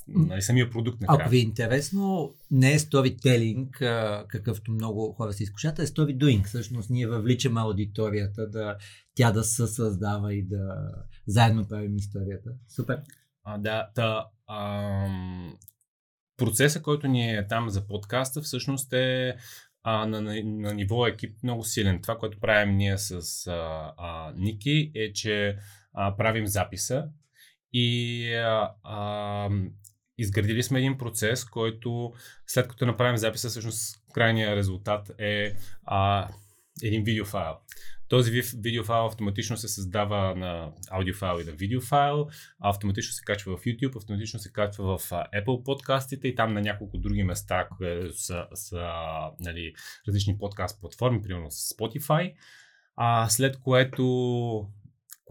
[0.08, 1.00] нали, самия продукт.
[1.00, 1.18] Накрая.
[1.20, 3.68] Ако ви е интересно, не е storytelling,
[4.28, 6.46] какъвто много хора се изкушат, а е story doing.
[6.46, 8.76] Всъщност ние въвличаме аудиторията да
[9.14, 10.92] тя да се създава и да
[11.26, 12.50] заедно правим историята.
[12.76, 13.00] Супер.
[13.44, 15.54] А, да, та, ам,
[16.36, 19.36] процеса, който ни е там за подкаста, всъщност е
[19.82, 22.02] а, на, на, на ниво екип много силен.
[22.02, 25.56] Това, което правим ние с а, а, Ники е, че
[25.94, 27.08] а, правим записа
[27.72, 29.48] и а, а,
[30.18, 32.12] изградили сме един процес, който
[32.46, 36.28] след като направим записа, всъщност крайният резултат е а,
[36.82, 37.56] един видеофайл.
[38.12, 42.28] Този видеофайл автоматично се създава на аудиофайл и на видеофайл,
[42.60, 46.98] автоматично се качва в YouTube, автоматично се качва в Apple подкастите и там на няколко
[46.98, 47.68] други места
[48.16, 48.90] са, са
[49.40, 49.74] нали,
[50.08, 52.34] различни подкаст платформи, примерно Spotify.
[52.96, 54.68] А, след което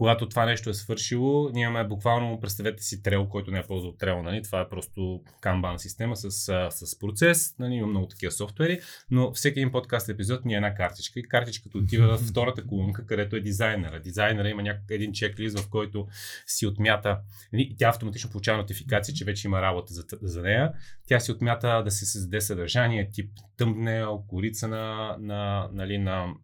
[0.02, 3.92] когато това нещо е свършило, ние имаме буквално, представете си трел, който не е ползвал
[3.92, 4.42] трел, нали?
[4.42, 6.30] това е просто Kanban система с,
[6.70, 7.74] с процес, нали?
[7.74, 11.78] има много такива софтуери, но всеки един подкаст епизод ни е една картичка и картичката
[11.78, 14.00] отива в втората колонка, където е дизайнера.
[14.00, 16.06] Дизайнера има някакъв един чеклист, в който
[16.46, 17.18] си отмята,
[17.52, 17.62] нали?
[17.62, 20.72] и тя автоматично получава нотификация, че вече има работа за, за нея.
[21.08, 26.34] Тя си отмята да се създаде съдържание, тип тъмбнел, корица на, на, нали, на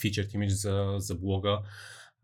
[0.00, 1.58] фичърт имидж за, за блога.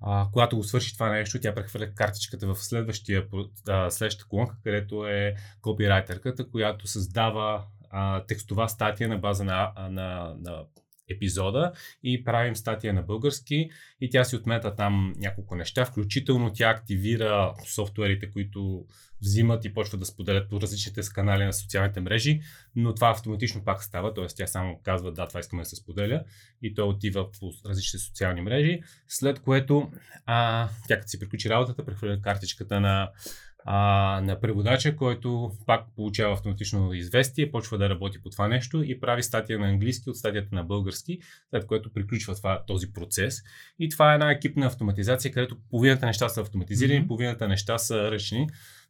[0.05, 3.27] А, когато го свърши това нещо, тя прехвърля картичката в следващия,
[3.69, 10.35] а, следващата колонка, където е копирайтерката, която създава а, текстова статия на база на, на,
[10.39, 10.65] на
[11.11, 16.71] епизода и правим статия на български и тя си отмета там няколко неща, включително тя
[16.71, 18.87] активира софтуерите, които
[19.23, 22.41] взимат и почват да споделят по различните канали на социалните мрежи,
[22.77, 24.27] но това автоматично пак става, т.е.
[24.27, 26.25] тя само казва да, това искаме да се споделя
[26.63, 29.93] и то отива по различните социални мрежи, след което
[30.27, 33.11] а, тя като си приключи работата, прехвърля картичката на
[33.65, 39.01] а, на преводача, който пак получава автоматично известие, почва да работи по това нещо и
[39.01, 41.19] прави статия на английски от статията на български,
[41.51, 43.43] след което приключва това, този процес.
[43.79, 47.07] И това е една екипна автоматизация, където половината неща са автоматизирани, mm-hmm.
[47.07, 48.47] половината неща са ръчни.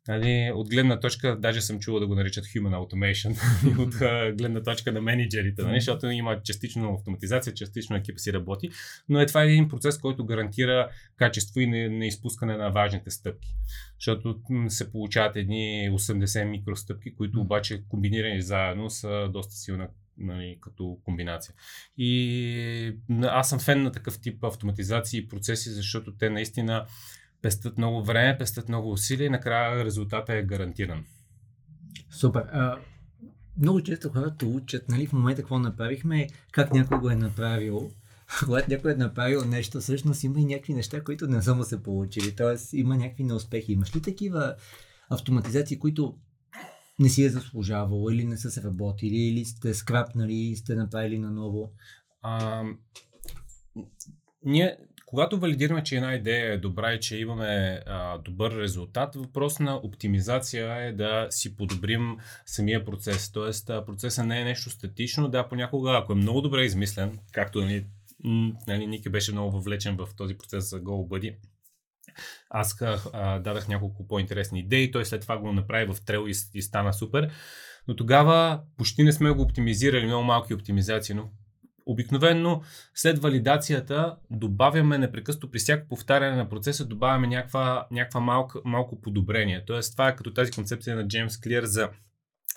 [0.09, 3.37] Нали, от гледна точка, даже съм чувал да го наричат human automation,
[3.83, 3.95] от
[4.39, 8.71] гледна точка на менеджерите, нали, защото има частично автоматизация, частично екипа си работи,
[9.09, 13.11] но е това е един процес, който гарантира качество и не, не изпускане на важните
[13.11, 13.49] стъпки.
[14.03, 19.89] Защото се получават едни 80 микростъпки, които обаче комбинирани заедно са доста силна
[20.19, 21.55] нали, като комбинация.
[21.97, 26.87] И аз съм фен на такъв тип автоматизации и процеси, защото те наистина
[27.43, 31.05] пестят много време, пестят много усилия и накрая резултата е гарантиран.
[32.11, 32.41] Супер.
[32.41, 32.79] А,
[33.59, 37.91] много често хората учат, нали, в момента какво направихме, как някой го е направил.
[38.45, 41.83] Когато някой е направил нещо, всъщност има и някакви неща, които не са му се
[41.83, 42.37] получили.
[42.37, 43.73] Тоест има някакви неуспехи.
[43.73, 44.55] Имаш ли такива
[45.11, 46.15] автоматизации, които
[46.99, 51.19] не си е заслужавало или не са се работили, или сте скрапнали и сте направили
[51.19, 51.73] наново?
[52.23, 52.65] А,
[54.45, 54.77] ние
[55.13, 59.77] когато валидираме, че една идея е добра и че имаме а, добър резултат, въпрос на
[59.77, 62.17] оптимизация е да си подобрим
[62.47, 63.33] самия процес.
[63.33, 65.29] Тоест, процесът не е нещо статично.
[65.29, 67.87] Да, понякога, ако е много добре измислен, както нали,
[68.67, 71.37] нали, Ники беше много въвлечен в този процес за GoBuddy,
[72.51, 76.63] аз а, дадах няколко по-интересни идеи, той след това го направи в Трел и, и
[76.63, 77.33] стана супер.
[77.89, 81.31] Но тогава почти не сме го оптимизирали, много малки оптимизации, но
[81.87, 82.63] Обикновенно
[82.95, 89.65] след валидацията добавяме непрекъснато при всяко повтаряне на процеса добавяме някаква, някаква малко, малко подобрение.
[89.67, 91.89] Тоест това е като тази концепция на Джеймс Клир за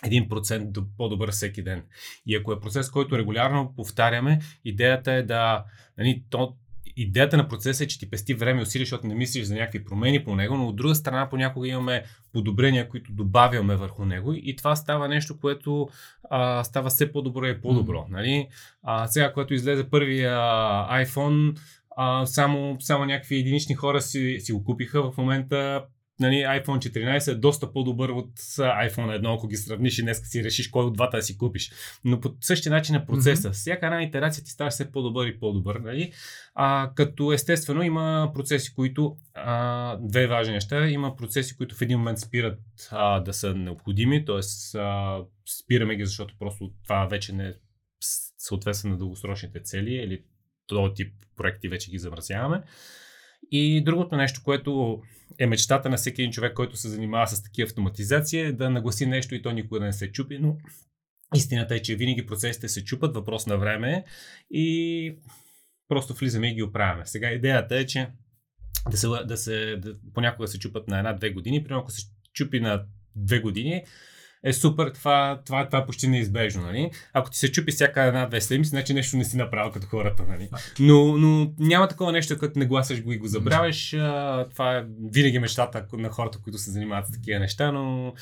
[0.06, 1.84] 1% до по-добър всеки ден.
[2.28, 5.64] И ако е процес, който регулярно повтаряме, идеята е да,
[5.98, 6.56] нали, то,
[6.96, 9.86] идеята на процеса е, че ти пести време и усилия, защото не мислиш за някакви
[9.86, 14.56] промени по него, но от друга страна понякога имаме подобрения, които добавяме върху него и
[14.56, 15.90] това става нещо, което
[16.30, 17.98] а, става все по-добро и по-добро.
[17.98, 18.12] Mm.
[18.12, 18.48] Нали?
[18.84, 20.38] А, сега, когато излезе първия
[20.92, 21.58] iPhone,
[21.98, 25.12] а, само, само някакви единични хора си, си го купиха.
[25.12, 25.86] В момента
[26.20, 30.44] нали, iPhone 14 е доста по-добър от iPhone 1, ако ги сравниш и днес си
[30.44, 31.72] решиш кой от двата да си купиш.
[32.04, 33.50] Но по същия начин на процеса.
[33.50, 33.54] Mm-hmm.
[33.54, 35.76] Всяка една итерация ти става все по-добър и по-добър.
[35.76, 36.12] Нали?
[36.56, 40.88] А, като естествено има процеси, които а, две важни неща.
[40.88, 42.60] Има процеси, които в един момент спират
[42.92, 44.42] а, да са необходими, т.е.
[45.60, 47.54] спираме ги, защото просто това вече не
[48.38, 50.24] съответства на дългосрочните цели или
[50.68, 52.64] този тип проекти вече ги замразяваме.
[53.52, 55.02] И другото нещо, което
[55.40, 59.06] е мечтата на всеки един човек, който се занимава с такива автоматизации, е да нагласи
[59.06, 60.58] нещо и то никога да не се чупи, но
[61.36, 64.04] истината е, че винаги процесите се чупат, въпрос на време
[64.52, 65.18] и
[65.88, 67.06] просто влизаме и ги оправяме.
[67.06, 68.08] Сега идеята е, че
[68.92, 72.60] да се, да се, да, понякога се чупат на една-две години, примерно ако се чупи
[72.60, 72.84] на
[73.16, 73.84] две години,
[74.46, 76.62] е супер, това, това, това е почти неизбежно.
[76.62, 76.92] Нали?
[77.14, 80.24] Ако ти се чупи всяка една-две седмици, значи нещо не си направил като хората.
[80.30, 80.50] Нали?
[80.80, 83.90] Но, но няма такова нещо, като не гласаш го и го забравяш.
[84.52, 88.14] Това е винаги мечтата на хората, които се занимават с такива неща, но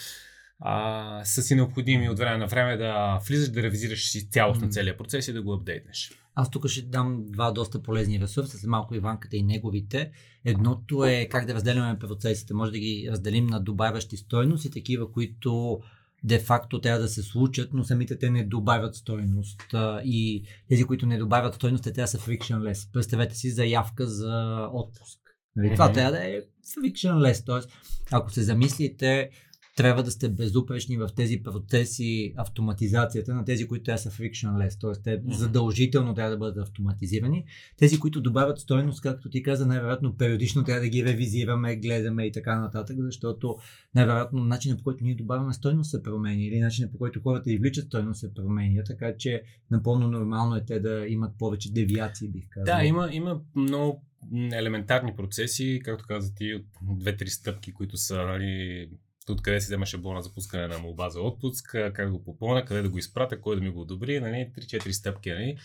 [0.59, 4.97] а, са си необходими от време на време да влизаш, да ревизираш си цялостно целият
[4.97, 6.11] процес и да го апдейтнеш.
[6.35, 10.11] Аз тук ще дам два доста полезни ресурса, след малко Иванката и неговите.
[10.45, 12.53] Едното е как да разделяме процесите.
[12.53, 15.79] Може да ги разделим на добавящи стойности, такива, които
[16.23, 19.61] де-факто трябва да се случат, но самите те не добавят стойност.
[20.03, 22.93] И тези, които не добавят стойност, те трябва да са frictionless.
[22.93, 25.19] Представете си заявка за отпуск.
[25.55, 25.67] Нали?
[25.67, 25.73] Mm-hmm.
[25.73, 26.41] Това трябва да е
[26.77, 27.45] frictionless.
[27.45, 27.69] Тоест,
[28.11, 29.29] ако се замислите,
[29.75, 35.03] трябва да сте безупречни в тези процеси, автоматизацията на тези, които трябва са frictionless, т.е.
[35.03, 35.31] те mm-hmm.
[35.31, 37.45] задължително трябва да бъдат автоматизирани.
[37.77, 42.31] Тези, които добавят стойност, както ти каза, най-вероятно периодично трябва да ги ревизираме, гледаме и
[42.31, 43.57] така нататък, защото
[43.95, 47.85] най-вероятно начинът по който ние добавяме стойност се промени или начинът по който хората извличат
[47.85, 52.75] стойност се променя, така че напълно нормално е те да имат повече девиации, бих казал.
[52.75, 58.89] Да, има, има много елементарни процеси, както каза ти, от две-три стъпки, които са нали,
[59.31, 62.81] откъде си взема шаблона за пускане на молба за отпуск, как да го попълна, къде
[62.81, 65.29] да го изпратя, кой да ми го одобри, нали, 3-4 стъпки.
[65.29, 65.57] Нали.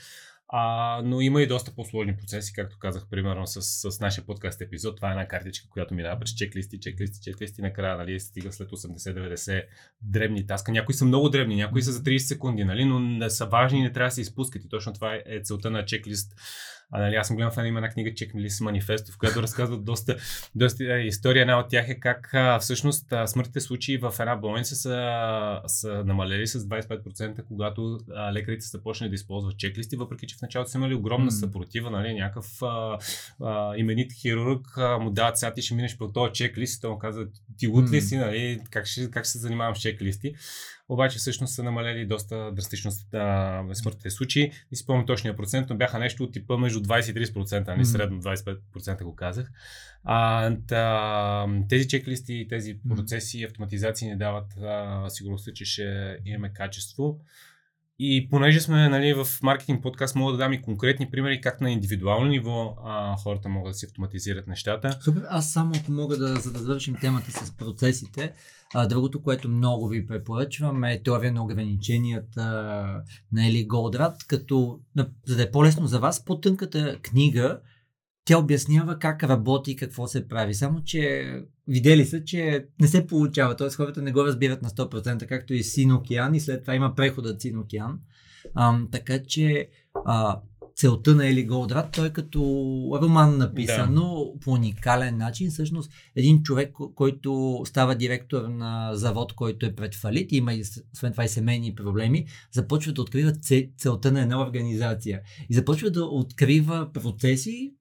[0.51, 4.97] А, но има и доста по-сложни процеси, както казах, примерно с, с нашия подкаст епизод.
[4.97, 7.63] Това е една картичка, която минава през чеклисти, чеклисти, чеклисти.
[7.63, 9.65] Накрая нали, стига след 80-90
[10.03, 10.73] дребни таска.
[10.73, 13.83] Някои са много дребни, някои са за 30 секунди, нали, но не са важни и
[13.83, 14.65] не трябва да се изпускат.
[14.65, 16.35] И точно това е целта на чеклист
[16.91, 20.17] а, нали, аз съм в една, има една книга Checklist Манифесто, в която разказват доста,
[20.55, 21.41] доста е, история.
[21.41, 26.05] Една от тях е как а, всъщност а, смъртните случаи в една болница са, са
[26.05, 30.71] намалели с 25%, когато а, лекарите са почнали да използват чеклисти, въпреки че в началото
[30.71, 31.91] са имали огромна съпротива.
[31.91, 32.99] Нали, някакъв а,
[33.45, 36.91] а, именит хирург а, му дават сега ти ще минеш по този чеклист и той
[36.91, 37.27] му казва
[37.59, 40.35] ти лут ли си, нали, как ще, как ще се занимавам с чеклисти
[40.89, 42.91] обаче всъщност са намалели доста драстично
[43.75, 44.53] смъртните случаи.
[44.75, 47.85] Си спомням точния процент, но бяха нещо от типа между 20 и 30%, а не
[47.85, 49.51] средно 25% го казах.
[50.05, 56.19] А, та, тези чеклисти и тези процеси и автоматизации не дават а, сигурността, че ще
[56.25, 57.21] имаме качество.
[58.01, 61.71] И понеже сме нали, в маркетинг подкаст, мога да дам и конкретни примери как на
[61.71, 64.99] индивидуално ниво а, хората могат да си автоматизират нещата.
[65.01, 68.33] Супер, аз само ако мога да, за да завършим темата с процесите,
[68.75, 72.43] а, другото, което много ви препоръчвам е теория на ограниченията
[73.33, 74.81] на Ели Голдрат, като
[75.27, 77.61] за да е по-лесно за вас, по-тънката книга
[78.29, 80.55] тя обяснява как работи и какво се прави.
[80.55, 81.33] Само, че
[81.69, 83.57] видели са, че не се получава.
[83.57, 83.71] Т.е.
[83.71, 87.41] хората не го разбират на 100%, както и Син океан и след това има преходът
[87.41, 87.99] Син океан.
[88.55, 89.69] А, така че
[90.05, 90.41] а,
[90.79, 92.41] целта на Ели Голдрат, той е като
[93.03, 94.41] роман написано да.
[94.41, 95.51] по уникален начин.
[95.51, 101.13] Всъщност един човек, който става директор на завод, който е пред фалит, има и освен
[101.13, 103.33] това и семейни проблеми, започва да открива
[103.77, 105.21] целта на една организация.
[105.51, 107.75] И започва да открива процеси,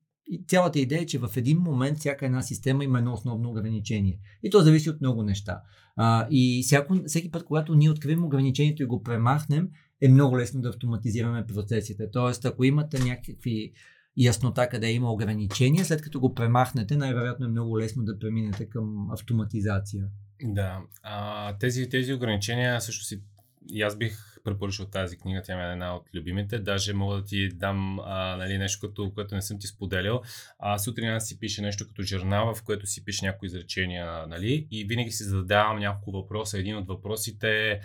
[0.47, 4.19] цялата идея е, че в един момент всяка една система има едно основно ограничение.
[4.43, 5.61] И то зависи от много неща.
[5.95, 9.69] А, и всяко, всеки път, когато ние открием ограничението и го премахнем,
[10.01, 12.11] е много лесно да автоматизираме процесите.
[12.11, 13.71] Тоест, ако имате някакви
[14.17, 19.11] яснота къде има ограничения, след като го премахнете, най-вероятно е много лесно да преминете към
[19.11, 20.07] автоматизация.
[20.43, 23.21] Да, а, тези, тези ограничения също си
[23.69, 26.59] и аз бих препоръчал тази книга, тя ми е една от любимите.
[26.59, 30.21] Даже мога да ти дам а, нали, нещо, като, което не съм ти споделял.
[30.59, 34.67] А, сутрин аз си пише нещо като журнал, в което си пише някои изречения, нали?
[34.71, 36.59] И винаги си задавам няколко въпроса.
[36.59, 37.79] Един от въпросите е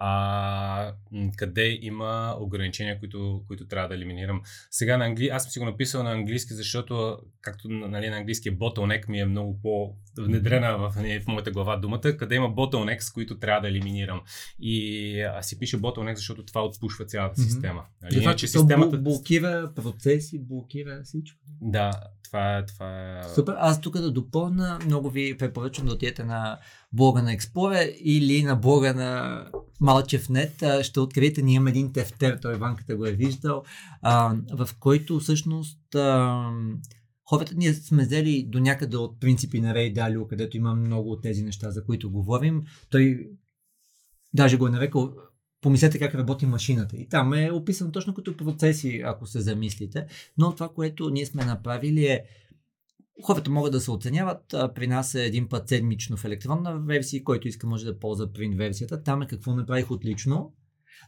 [0.00, 0.92] а,
[1.36, 4.42] къде има ограничения, които, които трябва да елиминирам.
[4.70, 5.28] Сега на англи...
[5.28, 9.24] аз съм си го написал на английски, защото както нали, на английски bottleneck ми е
[9.24, 14.22] много по-внедрена в, нали, в моята глава думата, къде има bottlenecks, които трябва да елиминирам.
[14.60, 17.84] И аз си пише bottleneck, защото това отпушва цялата система.
[18.02, 18.20] Нали?
[18.20, 18.98] Това, че системата...
[18.98, 21.38] блокира процеси, блокира всичко.
[21.60, 21.90] Да,
[22.24, 23.28] това е, това е...
[23.34, 23.54] Супер.
[23.58, 26.58] Аз тук да допълна, много ви препоръчвам да отидете на
[26.92, 29.44] блога на Explorer или на блога на
[29.80, 30.64] Малчевнет.
[30.82, 33.62] Ще откриете, ние имаме един тефтер, той Ванката го е виждал,
[34.02, 36.50] а, в който всъщност а,
[37.28, 41.22] хората ние сме взели до някъде от принципи на Рей Далио, където има много от
[41.22, 42.62] тези неща, за които говорим.
[42.90, 43.28] Той
[44.34, 45.14] даже го е нарекал
[45.60, 46.96] помислете как работи машината.
[46.96, 50.06] И там е описано точно като процеси, ако се замислите.
[50.38, 52.24] Но това, което ние сме направили е
[53.22, 54.54] Хората могат да се оценяват.
[54.74, 58.56] При нас е един път седмично в електронна версия, който иска може да ползва принт
[58.56, 59.02] версията.
[59.02, 60.52] Там е какво направих отлично.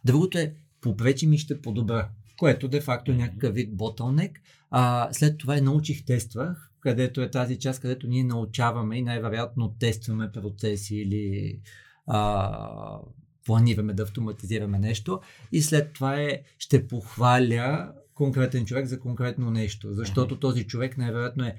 [0.04, 4.40] Другото е попречи ми ще подобра, което де факто е някакъв вид ботълнек.
[4.70, 9.74] А, след това е научих, тествах, където е тази част, където ние научаваме и най-вероятно
[9.78, 11.60] тестваме процеси или
[12.06, 13.00] а,
[13.46, 15.20] планираме да автоматизираме нещо.
[15.52, 21.44] И след това е ще похваля конкретен човек за конкретно нещо, защото този човек най-вероятно
[21.44, 21.56] е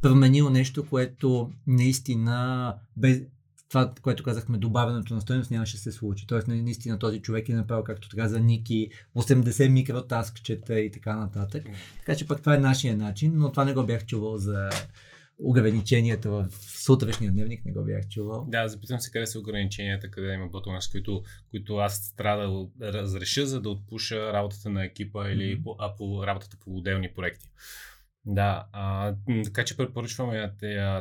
[0.00, 3.22] променил нещо, което наистина без
[3.70, 6.26] това, което казахме, добавянето на стоеност нямаше се случи.
[6.26, 11.64] Тоест, наистина този човек е направил, както каза Ники, 80 микротаскчета и така нататък.
[11.98, 14.70] Така че пък това е нашия начин, но това не го бях чувал за
[15.42, 18.46] ограниченията в сутрешния дневник, не го бях чувал.
[18.48, 23.46] Да, запитам се къде са ограниченията, къде има ботълнес, които, които аз трябва да разреша,
[23.46, 25.62] за да отпуша работата на екипа или mm-hmm.
[25.62, 27.48] по, а, по работата по отделни проекти.
[28.24, 29.14] Да, а,
[29.44, 30.52] така че препоръчваме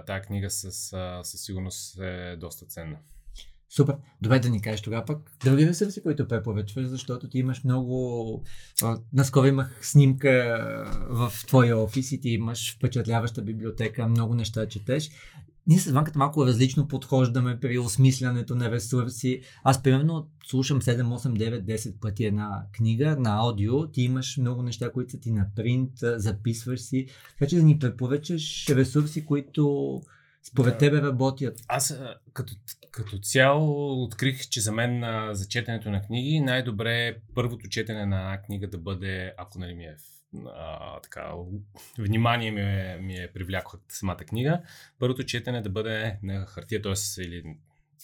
[0.08, 2.98] тази книга със сигурност е доста ценна.
[3.70, 3.95] Супер.
[4.22, 8.43] Добре да ни кажеш тогава пък други ресурси, които препоръчваш, защото ти имаш много...
[9.13, 10.57] наскоро имах снимка
[11.09, 15.09] в твоя офис и ти имаш впечатляваща библиотека, много неща четеш
[15.70, 19.41] ние с Ванката малко различно подхождаме при осмислянето на ресурси.
[19.63, 23.88] Аз примерно слушам 7, 8, 9, 10 пъти една книга на аудио.
[23.88, 27.07] Ти имаш много неща, които са ти на принт, записваш си.
[27.39, 30.01] Така че да ни препоръчаш ресурси, които
[30.44, 30.78] според да.
[30.78, 31.60] тебе работят.
[31.68, 32.00] Аз
[32.34, 32.54] като,
[32.92, 38.18] като цяло открих, че за мен за четенето на книги най-добре е първото четене на
[38.18, 39.96] една книга да бъде, ако нали ми е
[40.56, 41.32] а, така,
[41.98, 44.62] внимание ми е, ми е привлякла самата книга.
[45.00, 47.22] Първото четене да бъде на хартия, т.е.
[47.22, 47.44] или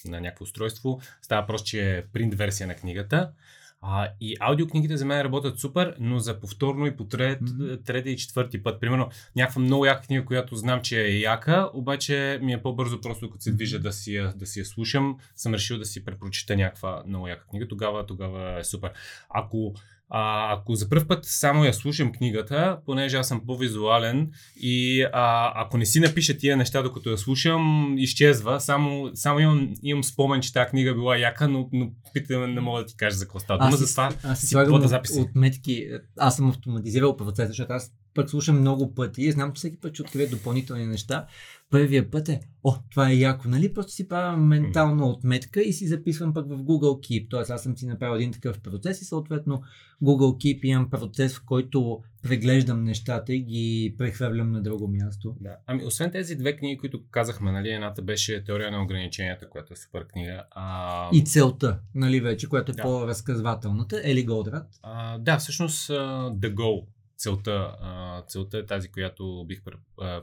[0.04, 1.00] на някакво устройство.
[1.22, 3.32] Става просто, че е принт версия на книгата.
[3.80, 7.84] А, и аудиокнигите за мен работят супер, но за повторно и по трет, mm-hmm.
[7.84, 8.80] трети и четвърти път.
[8.80, 13.30] Примерно някаква много яка книга, която знам, че е яка, обаче ми е по-бързо просто
[13.30, 16.56] като се движа да си, я, да си я слушам, съм решил да си препрочита
[16.56, 18.92] някаква много яка книга, тогава, тогава е супер.
[19.28, 19.74] Ако
[20.08, 25.52] а, ако за първ път само я слушам книгата, понеже аз съм по-визуален и а,
[25.54, 28.60] ако не си напиша тия неща, докато я слушам, изчезва.
[28.60, 32.80] Само, само имам, имам спомен, че тази книга била яка, но, но питам, не мога
[32.80, 33.64] да ти кажа за какво става.
[33.64, 35.88] Аз, за това аз си слагам от, отметки.
[36.18, 39.94] Аз съм автоматизирал процеса, защото аз пък слушам много пъти и знам, че всеки път
[39.94, 41.26] ще открия допълнителни неща.
[41.70, 43.74] Първия път е, о, това е яко, нали?
[43.74, 47.26] Просто си правя ментална отметка и си записвам пък в Google Keep.
[47.30, 49.62] Тоест аз съм си направил един такъв процес и съответно
[50.02, 55.36] Google Keep имам процес, в който преглеждам нещата и ги прехвърлям на друго място.
[55.40, 55.56] Да.
[55.66, 59.76] Ами, освен тези две книги, които казахме, нали, едната беше Теория на ограниченията, която е
[59.76, 60.44] супер книга.
[60.50, 61.08] А...
[61.12, 62.82] И целта, нали вече, която е да.
[62.82, 64.00] по-разказвателната.
[64.04, 64.66] Ели Голдрат.
[64.82, 66.86] А, да, всъщност The Goal
[67.16, 69.62] целта, а, целта е тази, която бих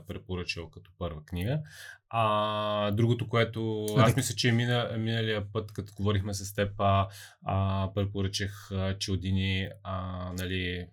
[0.08, 1.60] препоръчал като първа книга.
[2.08, 7.08] А, другото, което аз мисля, че мина, миналия път, като говорихме с теб, а,
[7.44, 10.86] а, препоръчах Чилдини, а, нали,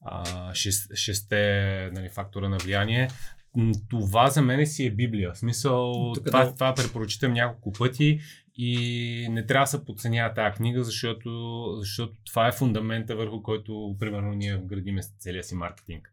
[0.00, 3.08] а, шест, шесте нали, фактора на влияние
[3.90, 5.32] това за мен си е Библия.
[5.32, 8.20] В смисъл, това, това препоръчитам няколко пъти
[8.58, 11.30] и не трябва да се подценява тази книга, защото,
[11.78, 16.10] защото това е фундамента, върху който, примерно, ние градиме целия си маркетинг.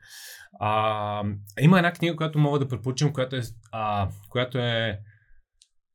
[0.59, 1.23] А,
[1.59, 3.41] има една книга, която мога да препоръчам, която е,
[3.71, 4.99] а, която е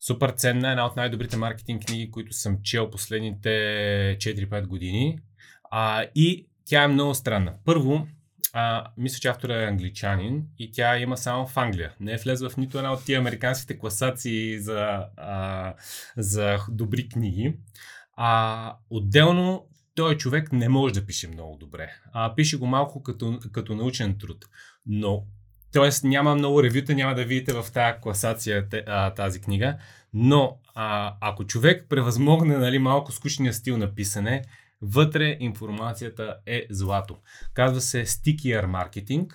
[0.07, 3.49] супер ценна, една от най-добрите маркетинг книги, които съм чел последните
[4.21, 5.19] 4-5 години.
[5.71, 7.55] А, и тя е много странна.
[7.65, 8.07] Първо,
[8.53, 11.93] а, мисля, че автор е англичанин и тя има само в Англия.
[12.01, 15.75] Не е влезла в нито една от тия американските класации за, а,
[16.17, 17.55] за добри книги.
[18.17, 21.91] А, отделно той човек не може да пише много добре.
[22.13, 24.45] А, пише го малко като, като научен труд.
[24.87, 25.25] Но,
[25.73, 26.09] т.е.
[26.09, 28.69] няма много ревюта, няма да видите в тази класация
[29.17, 29.79] тази книга.
[30.13, 34.45] Но, а, ако човек превъзмогне нали, малко скучния стил на писане,
[34.83, 37.17] вътре информацията е злато.
[37.55, 39.33] Казва се Stickier Marketing.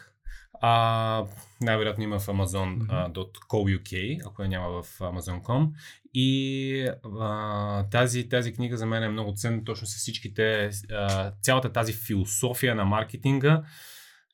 [0.62, 1.26] А,
[1.62, 5.70] най-вероятно има в amazon.co.uk, ако я няма в amazon.com.
[6.14, 6.90] И
[7.20, 11.94] а, тази, тази книга за мен е много ценна, точно с всичките, а, цялата тази
[11.94, 13.64] философия на маркетинга,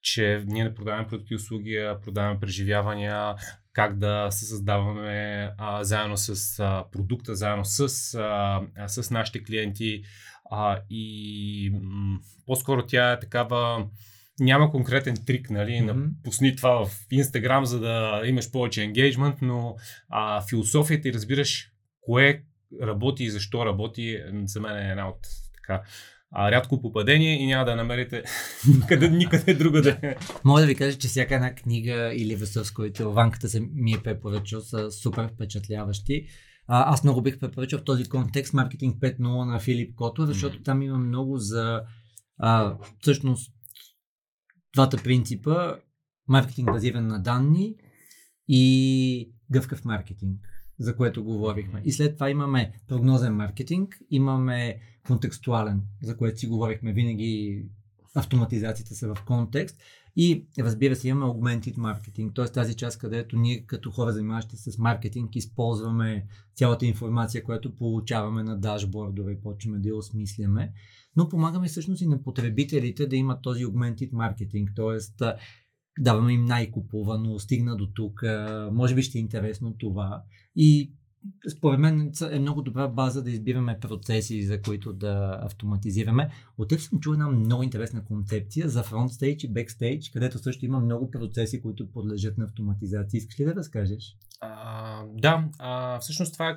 [0.01, 3.35] че ние не продаваме продукти и услуги, а продаваме преживявания,
[3.73, 7.79] как да се създаваме а, заедно с а, продукта, заедно с,
[8.15, 10.03] а, с нашите клиенти.
[10.51, 13.87] А, и м- по-скоро тя е такава
[14.39, 16.09] няма конкретен трик, нали, mm-hmm.
[16.23, 19.75] пусни това в Инстаграм, за да имаш повече енгейджмент, но
[20.09, 21.71] а, философията и разбираш
[22.01, 22.43] кое
[22.81, 25.19] работи и защо работи, за мен е една от
[25.55, 25.81] така
[26.31, 28.23] а, рядко попадение и няма да намерите
[28.67, 32.71] никъде, никъде друга да Мога да ви кажа, че всяка една книга или весър, с
[32.71, 36.27] които Ванката се ми е препоръчал, са супер впечатляващи.
[36.71, 40.81] А, аз много бих препоръчал в този контекст Маркетинг 5.0 на Филип Кото, защото там
[40.81, 41.81] има много за
[42.37, 43.53] а, всъщност
[44.73, 45.75] двата принципа.
[46.27, 47.75] Маркетинг базиран на данни
[48.47, 50.39] и гъвкав маркетинг,
[50.79, 51.81] за което говорихме.
[51.85, 57.63] И след това имаме прогнозен маркетинг, имаме контекстуален, за което си говорихме винаги
[58.19, 59.77] автоматизациите са в контекст
[60.15, 62.45] и разбира се имаме augmented маркетинг, т.е.
[62.45, 68.43] тази част, където ние като хора занимаващи се с маркетинг използваме цялата информация, която получаваме
[68.43, 70.73] на дашбордове и почваме да я осмисляме
[71.15, 75.25] но помагаме всъщност и на потребителите да имат този augmented маркетинг, т.е.
[75.99, 78.23] даваме им най-купувано, стигна до тук,
[78.71, 80.23] може би ще е интересно това.
[80.55, 80.93] И
[81.57, 86.29] според мен е много добра база да избираме процеси, за които да автоматизираме.
[86.57, 90.79] От теб съм чул една много интересна концепция за фронтстейдж и бекстейдж, където също има
[90.79, 93.17] много процеси, които подлежат на автоматизация.
[93.17, 94.15] Искаш ли да разкажеш?
[94.41, 96.55] А, да, а, всъщност това е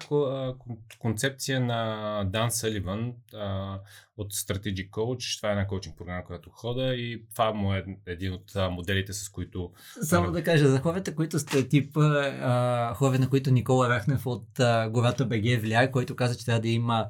[0.98, 3.78] концепция на Дан Саливан а,
[4.16, 5.38] от Strategic Coach.
[5.38, 9.28] Това е една коучинг програма, която хода и това му е един от моделите, с
[9.28, 9.72] които...
[10.02, 14.60] Само да кажа, за хората, които сте тип а, хора, на които Никола Рахнев от
[14.60, 17.08] а, Гората БГ влияе, който каза, че трябва да има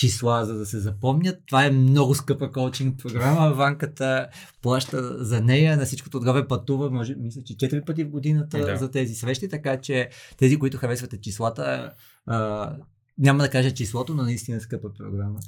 [0.00, 1.42] числа, за да се запомнят.
[1.46, 3.50] Това е много скъпа коучинг програма.
[3.54, 4.28] Ванката
[4.62, 8.76] плаща за нея, на всичкото отгоре пътува, може, мисля, че 4 пъти в годината да.
[8.76, 11.92] за тези срещи, така че тези, които харесвате числата,
[12.26, 12.72] а,
[13.18, 15.38] няма да кажа числото, но наистина е скъпа програма.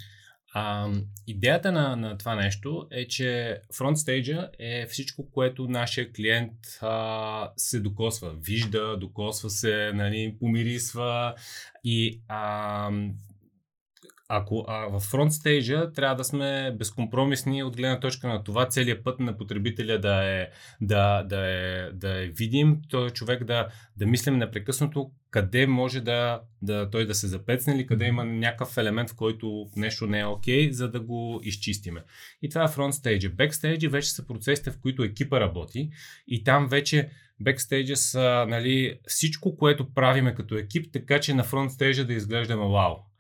[0.55, 0.91] А,
[1.27, 7.81] идеята на, на това нещо е, че фронтстейджа е всичко, което нашия клиент а, се
[7.81, 8.35] докосва.
[8.41, 11.35] Вижда, докосва се, нали, помирисва
[11.85, 12.91] и а,
[14.35, 19.05] ако а, в фронт стейджа трябва да сме безкомпромисни от гледна точка на това целият
[19.05, 20.49] път на потребителя да е,
[20.81, 26.41] да, да е, да е видим, той човек да, да мислим непрекъснато къде може да,
[26.63, 30.27] да той да се запецне или къде има някакъв елемент, в който нещо не е
[30.27, 32.05] окей, okay, за да го изчистиме.
[32.43, 33.31] И това е фронт стейджа.
[33.31, 35.91] Бекстейджа вече са процесите, в които екипа работи
[36.27, 37.11] и там вече
[37.41, 42.69] бекстейджа са нали, всичко, което правиме като екип, така че на фронт стейджа да изглеждаме
[42.69, 43.12] вау.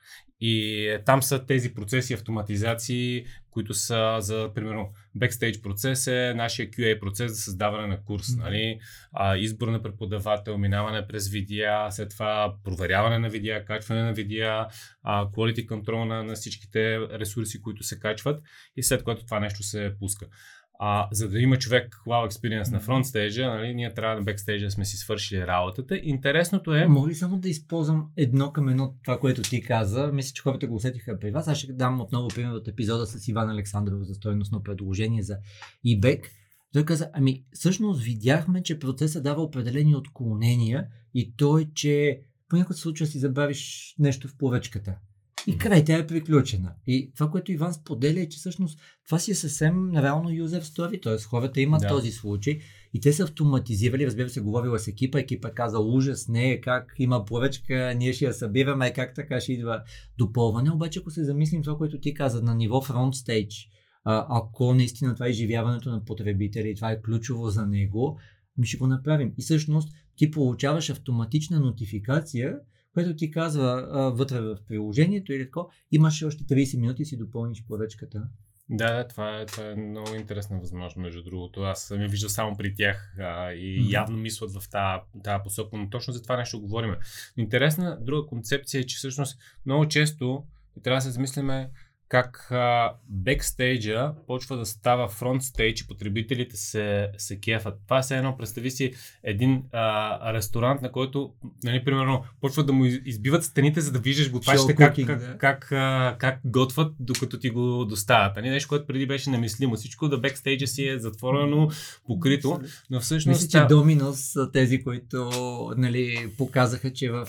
[0.44, 7.00] И там са тези процеси, автоматизации, които са за, примерно, бекстейдж процес е нашия QA
[7.00, 8.26] процес за създаване на курс.
[8.26, 8.38] Mm-hmm.
[8.38, 8.78] Нали?
[9.12, 14.66] А, избор на преподавател, минаване през видеа, след това проверяване на видеа, качване на видеа,
[15.02, 18.42] а, quality control на, на всичките ресурси, които се качват
[18.76, 20.26] и след което това нещо се пуска.
[20.84, 24.70] А, за да има човек wow experience на фронт стейджа, нали, ние трябва на бекстейджа
[24.70, 26.00] сме си свършили работата.
[26.02, 26.86] Интересното е...
[26.86, 30.10] Мога ли само да използвам едно към едно това, което ти каза?
[30.12, 31.48] Мисля, че хората го усетиха при вас.
[31.48, 35.36] Аз ще дам отново пример от епизода с Иван Александров за стойностно предложение за
[35.86, 36.22] eBay.
[36.72, 42.74] Той каза, ами всъщност видяхме, че процесът дава определени отклонения и то е, че понякога
[42.74, 44.96] се случва си забавиш нещо в поръчката.
[45.46, 46.74] И край, тя е приключена.
[46.86, 51.02] И това, което Иван споделя е, че всъщност това си е съвсем реално юзер story,
[51.02, 51.18] т.е.
[51.18, 51.88] хората имат да.
[51.88, 52.58] този случай
[52.94, 56.60] и те са автоматизирали, разбира се, говорила с екипа, екипа е каза ужас, не е
[56.60, 59.82] как има поръчка, ние ще я събираме, как така ще идва
[60.18, 63.68] допълване, обаче ако се замислим това, което ти каза на ниво фронт стейдж,
[64.04, 68.18] ако наистина това е изживяването на потребители и това е ключово за него,
[68.58, 69.32] ми ще го направим.
[69.38, 72.54] И всъщност ти получаваш автоматична нотификация,
[72.94, 77.16] което ти казва а, вътре в приложението или тако, имаш още 30 минути и си
[77.16, 78.22] допълниш поръчката.
[78.70, 81.62] Да, да, това е, това е много интересна възможност, между другото.
[81.62, 83.92] Аз съм я виждал само при тях а, и mm-hmm.
[83.92, 84.70] явно мислят в
[85.24, 86.94] тази посока, но точно за това нещо говорим.
[87.36, 90.44] Интересна друга концепция е, че всъщност много често
[90.82, 91.70] трябва да се замислиме
[92.12, 97.74] как а, бекстейджа почва да става фронтстейдж и потребителите се, се кефат.
[97.84, 98.92] Това е едно, представи си
[99.24, 101.32] един а, ресторант, на който,
[101.64, 105.38] нали, примерно, почват да му избиват стените, за да виждаш готвачите как, cooking, как, да.
[105.38, 108.36] как, а, как готват, докато ти го доставят.
[108.36, 109.76] Нали, нещо, което преди беше немислимо.
[109.76, 111.70] Всичко да бекстейджа си е затворено,
[112.06, 112.60] покрито,
[112.90, 113.42] но всъщност...
[113.42, 115.30] Мисля, че Доминос са тези, които
[115.76, 117.28] нали, показаха, че в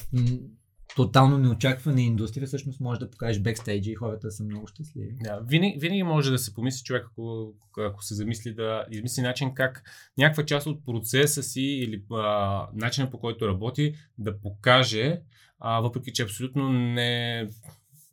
[0.96, 5.16] тотално неочаквана индустрия всъщност може да покажеш бекстейджа и хората са много щастливи.
[5.24, 9.54] Да, винаги, винаги може да се помисли човек, ако, ако се замисли да измисли начин
[9.54, 9.84] как
[10.18, 15.22] някаква част от процеса си или а, начина по който работи да покаже,
[15.60, 17.48] а, въпреки че абсолютно не,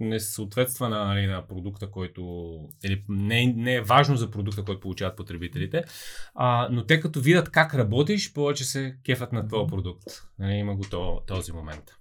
[0.01, 2.51] не съответства на, нали, на продукта, който.
[2.85, 5.85] Или не, е- не е важно за продукта, който получават потребителите.
[6.35, 10.05] А, но те като видят как работиш, повече се кефат на твоя продукт.
[10.39, 12.00] Нали, има го то, този момент.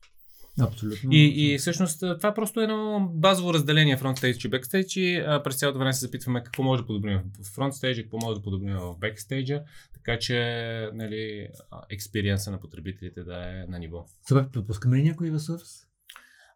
[0.62, 1.10] Абсолютно.
[1.14, 5.55] И, и всъщност това е просто едно базово разделение фронтстейдж и бекстейдж и а, през
[5.55, 8.95] цялото време се запитваме какво може да подобрим в фронтстейджа, какво може да подобрим в
[8.99, 9.62] бекстейджа,
[9.93, 11.47] така че нали,
[11.89, 14.05] експириенса на потребителите да е на ниво.
[14.28, 15.88] Супер, пропускаме ли някой ресурс?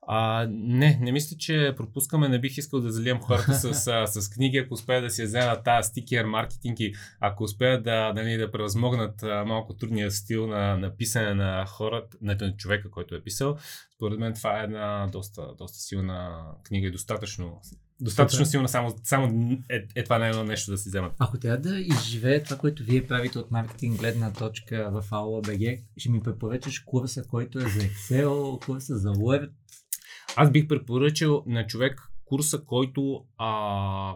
[0.07, 2.29] А, не, не мисля, че пропускаме.
[2.29, 5.63] Не бих искал да залиям хората с, с, с книги, ако успеят да си вземат
[5.63, 10.97] тази стикер маркетинг и ако успеят да, нали, да превъзмогнат малко трудния стил на, на
[10.97, 13.57] писане на хората, на, на човека, който е писал.
[13.95, 17.61] Според мен това е една доста, доста силна книга и достатъчно,
[18.01, 21.13] достатъчно силна, само, само е, е това не едно нещо да си вземат.
[21.19, 25.81] Ако трябва да изживее това, което вие правите от маркетинг гледна точка в Aula BG,
[25.97, 29.49] ще ми препоръчаш курса, който е за Excel, курса за Word.
[30.35, 34.15] Аз бих препоръчал на човек курса, който, а,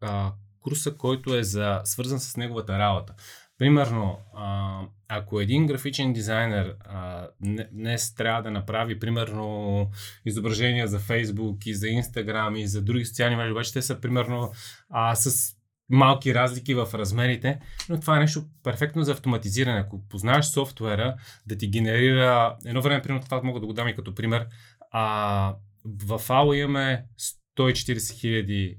[0.00, 3.14] а, курса, който е за, свързан с неговата работа.
[3.58, 9.90] Примерно, а, ако един графичен дизайнер а, не- днес трябва да направи, примерно,
[10.24, 14.52] изображения за Facebook и за Instagram и за други социални мрежи, обаче те са, примерно,
[14.90, 15.56] а, с
[15.92, 19.80] малки разлики в размерите, но това е нещо перфектно за автоматизиране.
[19.80, 21.14] Ако познаваш софтуера
[21.46, 24.46] да ти генерира, едно време, примерно, това мога да го дам и като пример,
[24.92, 27.04] а, в AO имаме
[27.58, 28.78] 140 хиляди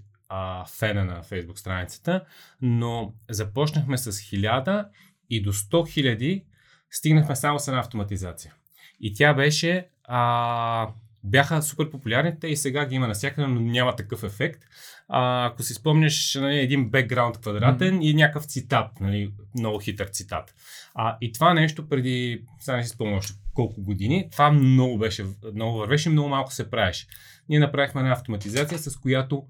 [0.80, 2.26] фена на Facebook страницата,
[2.62, 4.88] но започнахме с 1000
[5.30, 6.46] и до 100 хиляди
[6.92, 8.54] стигнахме само с една автоматизация.
[9.00, 10.90] И тя беше, а,
[11.24, 14.64] бяха супер популярните и сега ги има навсякъде, но няма такъв ефект.
[15.08, 20.54] А, ако си спомняш нали, един бекграунд квадратен и някакъв цитат, нали, много хитър цитат.
[20.96, 25.26] А, и това нещо преди, сега не си спомня още колко години, това много беше,
[25.54, 27.08] много вървеше, много малко се правеше.
[27.50, 29.44] Ние направихме една автоматизация, с която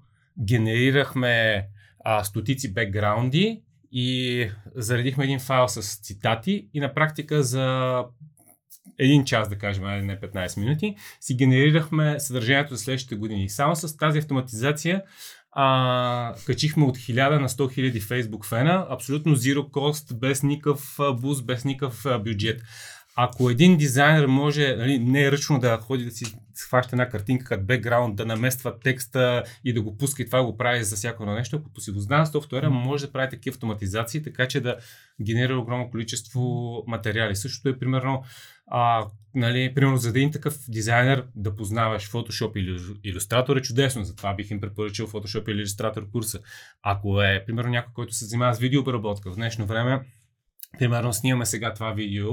[0.44, 1.66] генерирахме
[2.04, 7.98] а, стотици бекграунди и заредихме един файл с цитати и на практика за
[8.98, 13.48] един час, да кажем, а не 15 минути, си генерирахме съдържанието за следващите години.
[13.48, 15.02] Само с тази автоматизация
[15.52, 17.54] а, качихме от 1000 на 100
[17.92, 22.62] 000 Facebook фена, абсолютно zero cost, без никакъв буст, без никакъв бюджет.
[23.16, 27.44] Ако един дизайнер може нали, не е ръчно да ходи да си схваща една картинка
[27.44, 31.22] като бекграунд, да намества текста и да го пуска и това го прави за всяко
[31.22, 34.76] едно нещо, ако си го знае софтуера, може да прави такива автоматизации, така че да
[35.22, 36.40] генерира огромно количество
[36.86, 37.36] материали.
[37.36, 38.24] Същото е примерно,
[38.66, 44.04] а, нали, примерно за да един такъв дизайнер да познаваш Photoshop или Illustrator е чудесно,
[44.04, 46.40] затова бих им препоръчал Photoshop или Illustrator курса.
[46.82, 50.00] Ако е, примерно, някой, който се занимава с видеообработка в днешно време,
[50.78, 52.28] Примерно снимаме сега това видео,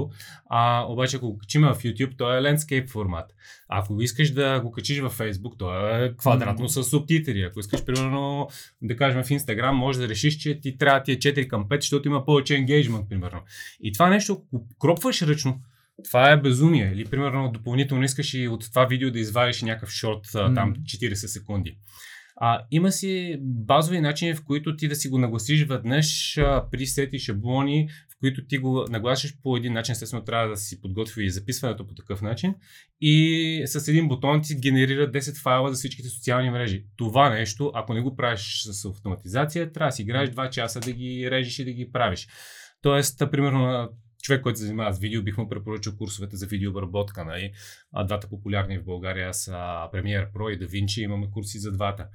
[0.46, 3.34] а, обаче ако го качим в YouTube, то е landscape формат.
[3.68, 7.42] Ако искаш да го качиш в Facebook, то е квадратно с субтитри.
[7.42, 8.48] Ако искаш, примерно,
[8.82, 11.80] да кажем в Instagram, може да решиш, че ти трябва ти е 4 към 5,
[11.80, 13.40] защото има повече engagement, примерно.
[13.82, 15.60] И това нещо, ако кропваш ръчно,
[16.04, 16.92] това е безумие.
[16.94, 21.78] Или, примерно, допълнително искаш и от това видео да извадиш някакъв шорт, там 40 секунди.
[22.36, 27.18] А, има си базови начини, в които ти да си го нагласиш веднъж, а, пресети,
[27.18, 31.30] шаблони, в които ти го нагласиш по един начин, естествено трябва да си подготви и
[31.30, 32.54] записването по такъв начин
[33.00, 36.84] и с един бутон ти генерира 10 файла за всичките социални мрежи.
[36.96, 40.92] Това нещо, ако не го правиш с автоматизация, трябва да си играеш 2 часа да
[40.92, 42.28] ги режеш и да ги правиш.
[42.82, 43.88] Тоест, примерно,
[44.22, 47.24] човек, който се занимава с видео, бих му препоръчал курсовете за видеообработка.
[47.24, 47.52] Нали?
[47.92, 49.52] А, двата популярни в България са
[49.94, 52.08] Premiere Pro и DaVinci, имаме курси за двата.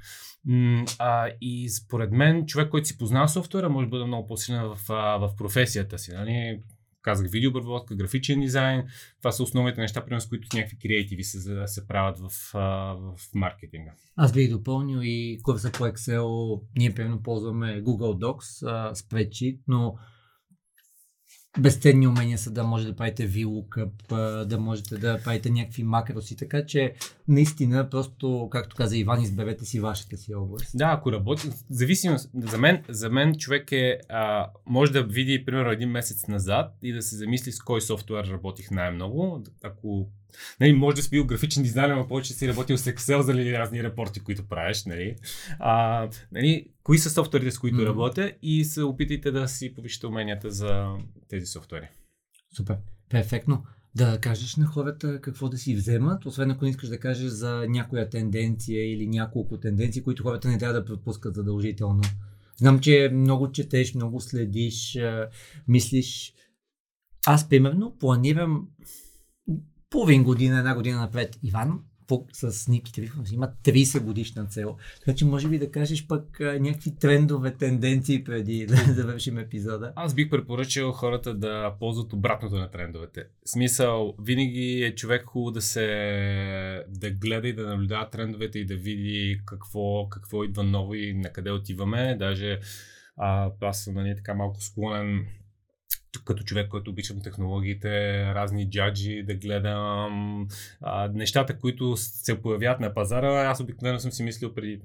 [0.99, 4.77] А, и според мен, човек, който си познава софтуера, може да бъде много по-силен в,
[5.19, 6.11] в професията си.
[6.11, 6.61] Нали?
[7.01, 8.83] Казах видеообработка, графичен дизайн.
[9.17, 12.29] Това са основните неща, примерно, с които някакви креативи се, се правят в,
[13.17, 13.91] в маркетинга.
[14.15, 16.61] Аз бих допълнил и курса по Excel.
[16.77, 19.95] Ние примерно ползваме Google Docs, Spreadsheet, но
[21.59, 26.65] безценни умения са да може да правите VLOOKUP, да можете да правите някакви макроси, така
[26.65, 26.93] че
[27.27, 30.71] наистина просто, както каза Иван, изберете си вашата си област.
[30.73, 35.71] Да, ако работи, зависимо, за мен, за мен човек е, а, може да види, примерно,
[35.71, 39.43] един месец назад и да се замисли с кой софтуер работих най-много.
[39.63, 40.07] Ако
[40.59, 43.59] Нали, може да си бил графичен дизайнер, но повече си работил с Excel за нали,
[43.59, 44.85] разни репорти, които правиш.
[44.85, 45.15] Нали.
[45.59, 47.85] А, нали, кои са софтуерите, с които mm-hmm.
[47.85, 50.87] работя и се опитайте да си повишите уменията за
[51.29, 51.87] тези софтуери.
[52.57, 52.77] Супер,
[53.09, 53.63] перфектно.
[53.95, 57.65] Да кажеш на хората какво да си вземат, освен ако не искаш да кажеш за
[57.69, 62.01] някоя тенденция или няколко тенденции, които хората не трябва да пропускат задължително.
[62.57, 64.97] Знам, че много четеш, много следиш,
[65.67, 66.33] мислиш.
[67.25, 68.67] Аз, примерно, планирам
[69.89, 71.39] половин година, една година напред.
[71.43, 71.79] Иван
[72.33, 74.77] с Ники Трифонов има 30 годишна цел.
[74.99, 79.93] Така че може би да кажеш пък някакви трендове, тенденции преди да завършим епизода.
[79.95, 83.23] Аз бих препоръчал хората да ползват обратното на трендовете.
[83.45, 85.85] В смисъл, винаги е човек хубаво да се
[86.87, 91.29] да гледа и да наблюдава трендовете и да види какво, какво идва ново и на
[91.29, 92.15] къде отиваме.
[92.19, 92.59] Даже
[93.17, 95.25] а, аз съм нали, така малко склонен
[96.25, 100.47] като човек, който обичам технологиите, разни джаджи, да гледам
[100.81, 103.49] а, нещата, които се появяват на пазара.
[103.49, 104.79] Аз обикновено съм си мислил преди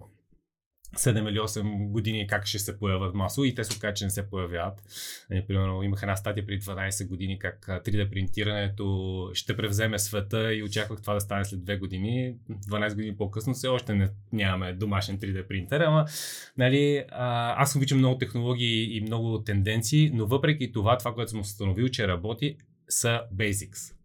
[0.96, 4.10] 7 или 8 години как ще се появят масово и те се оказа, че не
[4.10, 4.82] се появяват.
[5.30, 10.62] Нали, примерно имах една статия преди 12 години как 3D принтирането ще превземе света и
[10.62, 12.34] очаквах това да стане след 2 години.
[12.50, 16.06] 12 години по-късно все още не, нямаме домашен 3D принтер, ама
[16.58, 21.88] нали, аз обичам много технологии и много тенденции, но въпреки това, това, което съм установил,
[21.88, 22.56] че работи,
[22.88, 24.01] са basics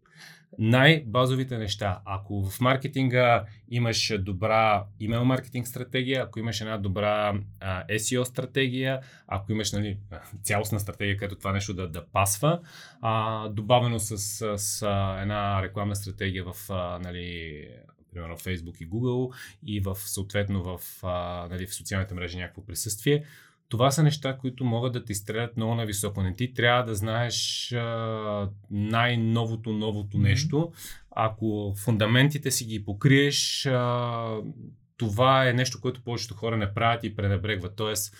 [0.59, 2.01] най-базовите неща.
[2.05, 8.99] Ако в маркетинга имаш добра имейл маркетинг стратегия, ако имаш една добра а, SEO стратегия,
[9.27, 9.97] ако имаш нали,
[10.43, 12.59] цялостна стратегия, като това нещо да, да пасва,
[13.01, 14.81] а, добавено с, с, с
[15.21, 17.67] една рекламна стратегия в а, нали,
[18.13, 19.35] примерно Facebook и Google
[19.65, 23.23] и в съответно в, а, нали, в социалните мрежи някакво присъствие,
[23.69, 26.23] това са неща, които могат да ти стрелят много на високо.
[26.23, 30.71] Не ти трябва да знаеш а, най-новото, новото нещо.
[31.11, 34.37] Ако фундаментите си ги покриеш, а,
[34.97, 37.75] това е нещо, което повечето хора не правят и пренебрегват.
[37.75, 38.15] Тоест,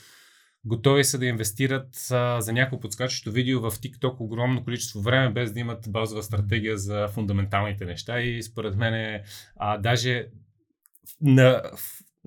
[0.65, 5.53] готови са да инвестират а, за някакво подскачащо видео в TikTok огромно количество време, без
[5.53, 8.21] да имат базова стратегия за фундаменталните неща.
[8.21, 9.21] И според мен,
[9.55, 10.27] а, даже
[11.21, 11.61] на,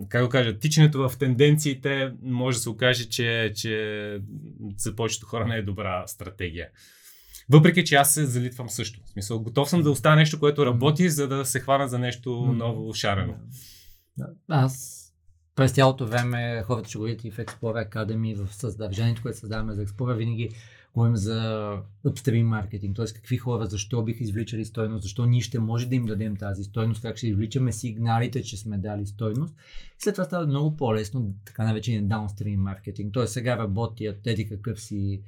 [0.09, 4.21] как го кажа, тичането в тенденциите може да се окаже, че, че
[4.77, 6.69] за повечето хора не е добра стратегия.
[7.49, 9.01] Въпреки, че аз се залитвам също.
[9.07, 12.55] В смисъл, готов съм да остана нещо, което работи, за да се хвана за нещо
[12.57, 13.35] ново шарено.
[14.49, 14.97] Аз
[15.55, 19.75] през цялото време хората ще го видят и в Explorer Academy, в съдържанието, което създаваме
[19.75, 20.51] за Explorer, винаги
[20.95, 21.77] говорим за
[22.07, 23.07] upstream маркетинг, т.е.
[23.07, 27.03] какви хора, защо биха извличали стойност, защо ние ще може да им дадем тази стойност,
[27.03, 29.55] как ще извличаме сигналите, че сме дали стойност.
[29.99, 33.15] След това става много по-лесно така наречения downstream маркетинг.
[33.15, 33.27] Т.е.
[33.27, 35.23] сега работят еди какъв си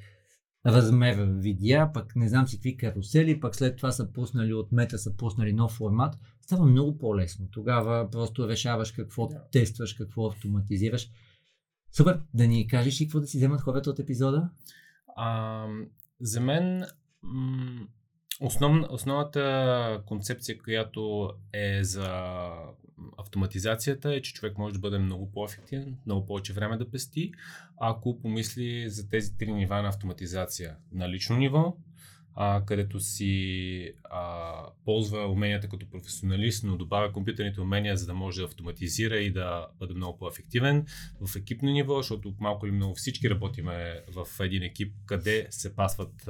[0.66, 4.98] размер видеа, пък не знам си какви карусели, пък след това са пуснали от мета,
[4.98, 7.48] са пуснали нов формат, става много по-лесно.
[7.50, 9.50] Тогава просто решаваш какво yeah.
[9.50, 11.10] тестваш, какво автоматизираш.
[11.92, 14.50] Супер, да ни кажеш и какво да си вземат хората от епизода?
[15.16, 15.66] А,
[16.20, 16.84] за мен
[18.40, 22.50] основ, основната концепция, която е за
[23.18, 27.32] автоматизацията е, че човек може да бъде много по-ефективен, много повече време да пести,
[27.80, 30.76] ако помисли за тези три нива на автоматизация.
[30.92, 31.76] На лично ниво,
[32.34, 34.52] а, където си а,
[34.84, 39.66] ползва уменията като професионалист, но добавя компютърните умения, за да може да автоматизира и да
[39.78, 40.86] бъде много по-ефективен.
[41.20, 46.28] В екипно ниво, защото малко или много всички работиме в един екип, къде се пасват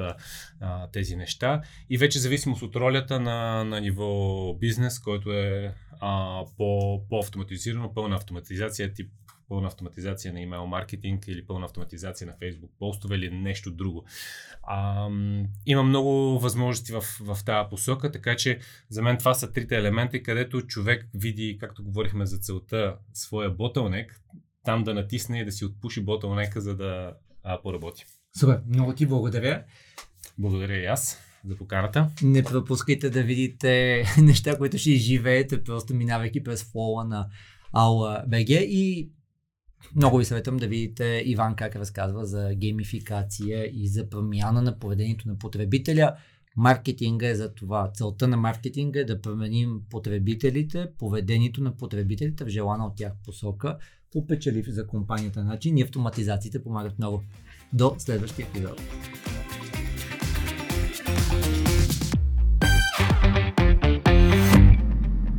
[0.61, 1.63] а, тези неща.
[1.91, 8.17] И вече зависимост от ролята на, на ниво бизнес, който е а, по, по-автоматизирано, пълна
[8.17, 9.11] автоматизация, тип
[9.53, 14.05] пълна автоматизация на имейл маркетинг или пълна автоматизация на Facebook постове или нещо друго.
[14.63, 15.09] А,
[15.67, 20.23] има много възможности в, в тази посока, така че за мен това са трите елемента,
[20.23, 24.21] където човек види, както говорихме за целта, своя ботълнек,
[24.65, 28.05] там да натисне и да си отпуши ботълнека, за да а, поработи.
[28.39, 29.65] Супер, много ти благодаря.
[30.39, 32.11] Благодаря и аз за поканата.
[32.23, 37.29] Не пропускайте да видите неща, които ще изживеете, просто минавайки през фола на
[37.73, 39.11] Ауа БГ и
[39.97, 45.29] много ви съветвам да видите Иван как разказва за геймификация и за промяна на поведението
[45.29, 46.17] на потребителя.
[46.57, 47.91] Маркетинга е за това.
[47.95, 53.79] Целта на маркетинга е да променим потребителите, поведението на потребителите в желана от тях посока
[54.13, 57.23] по печелив за компанията начин и автоматизациите помагат много.
[57.73, 58.81] До следващия епизод.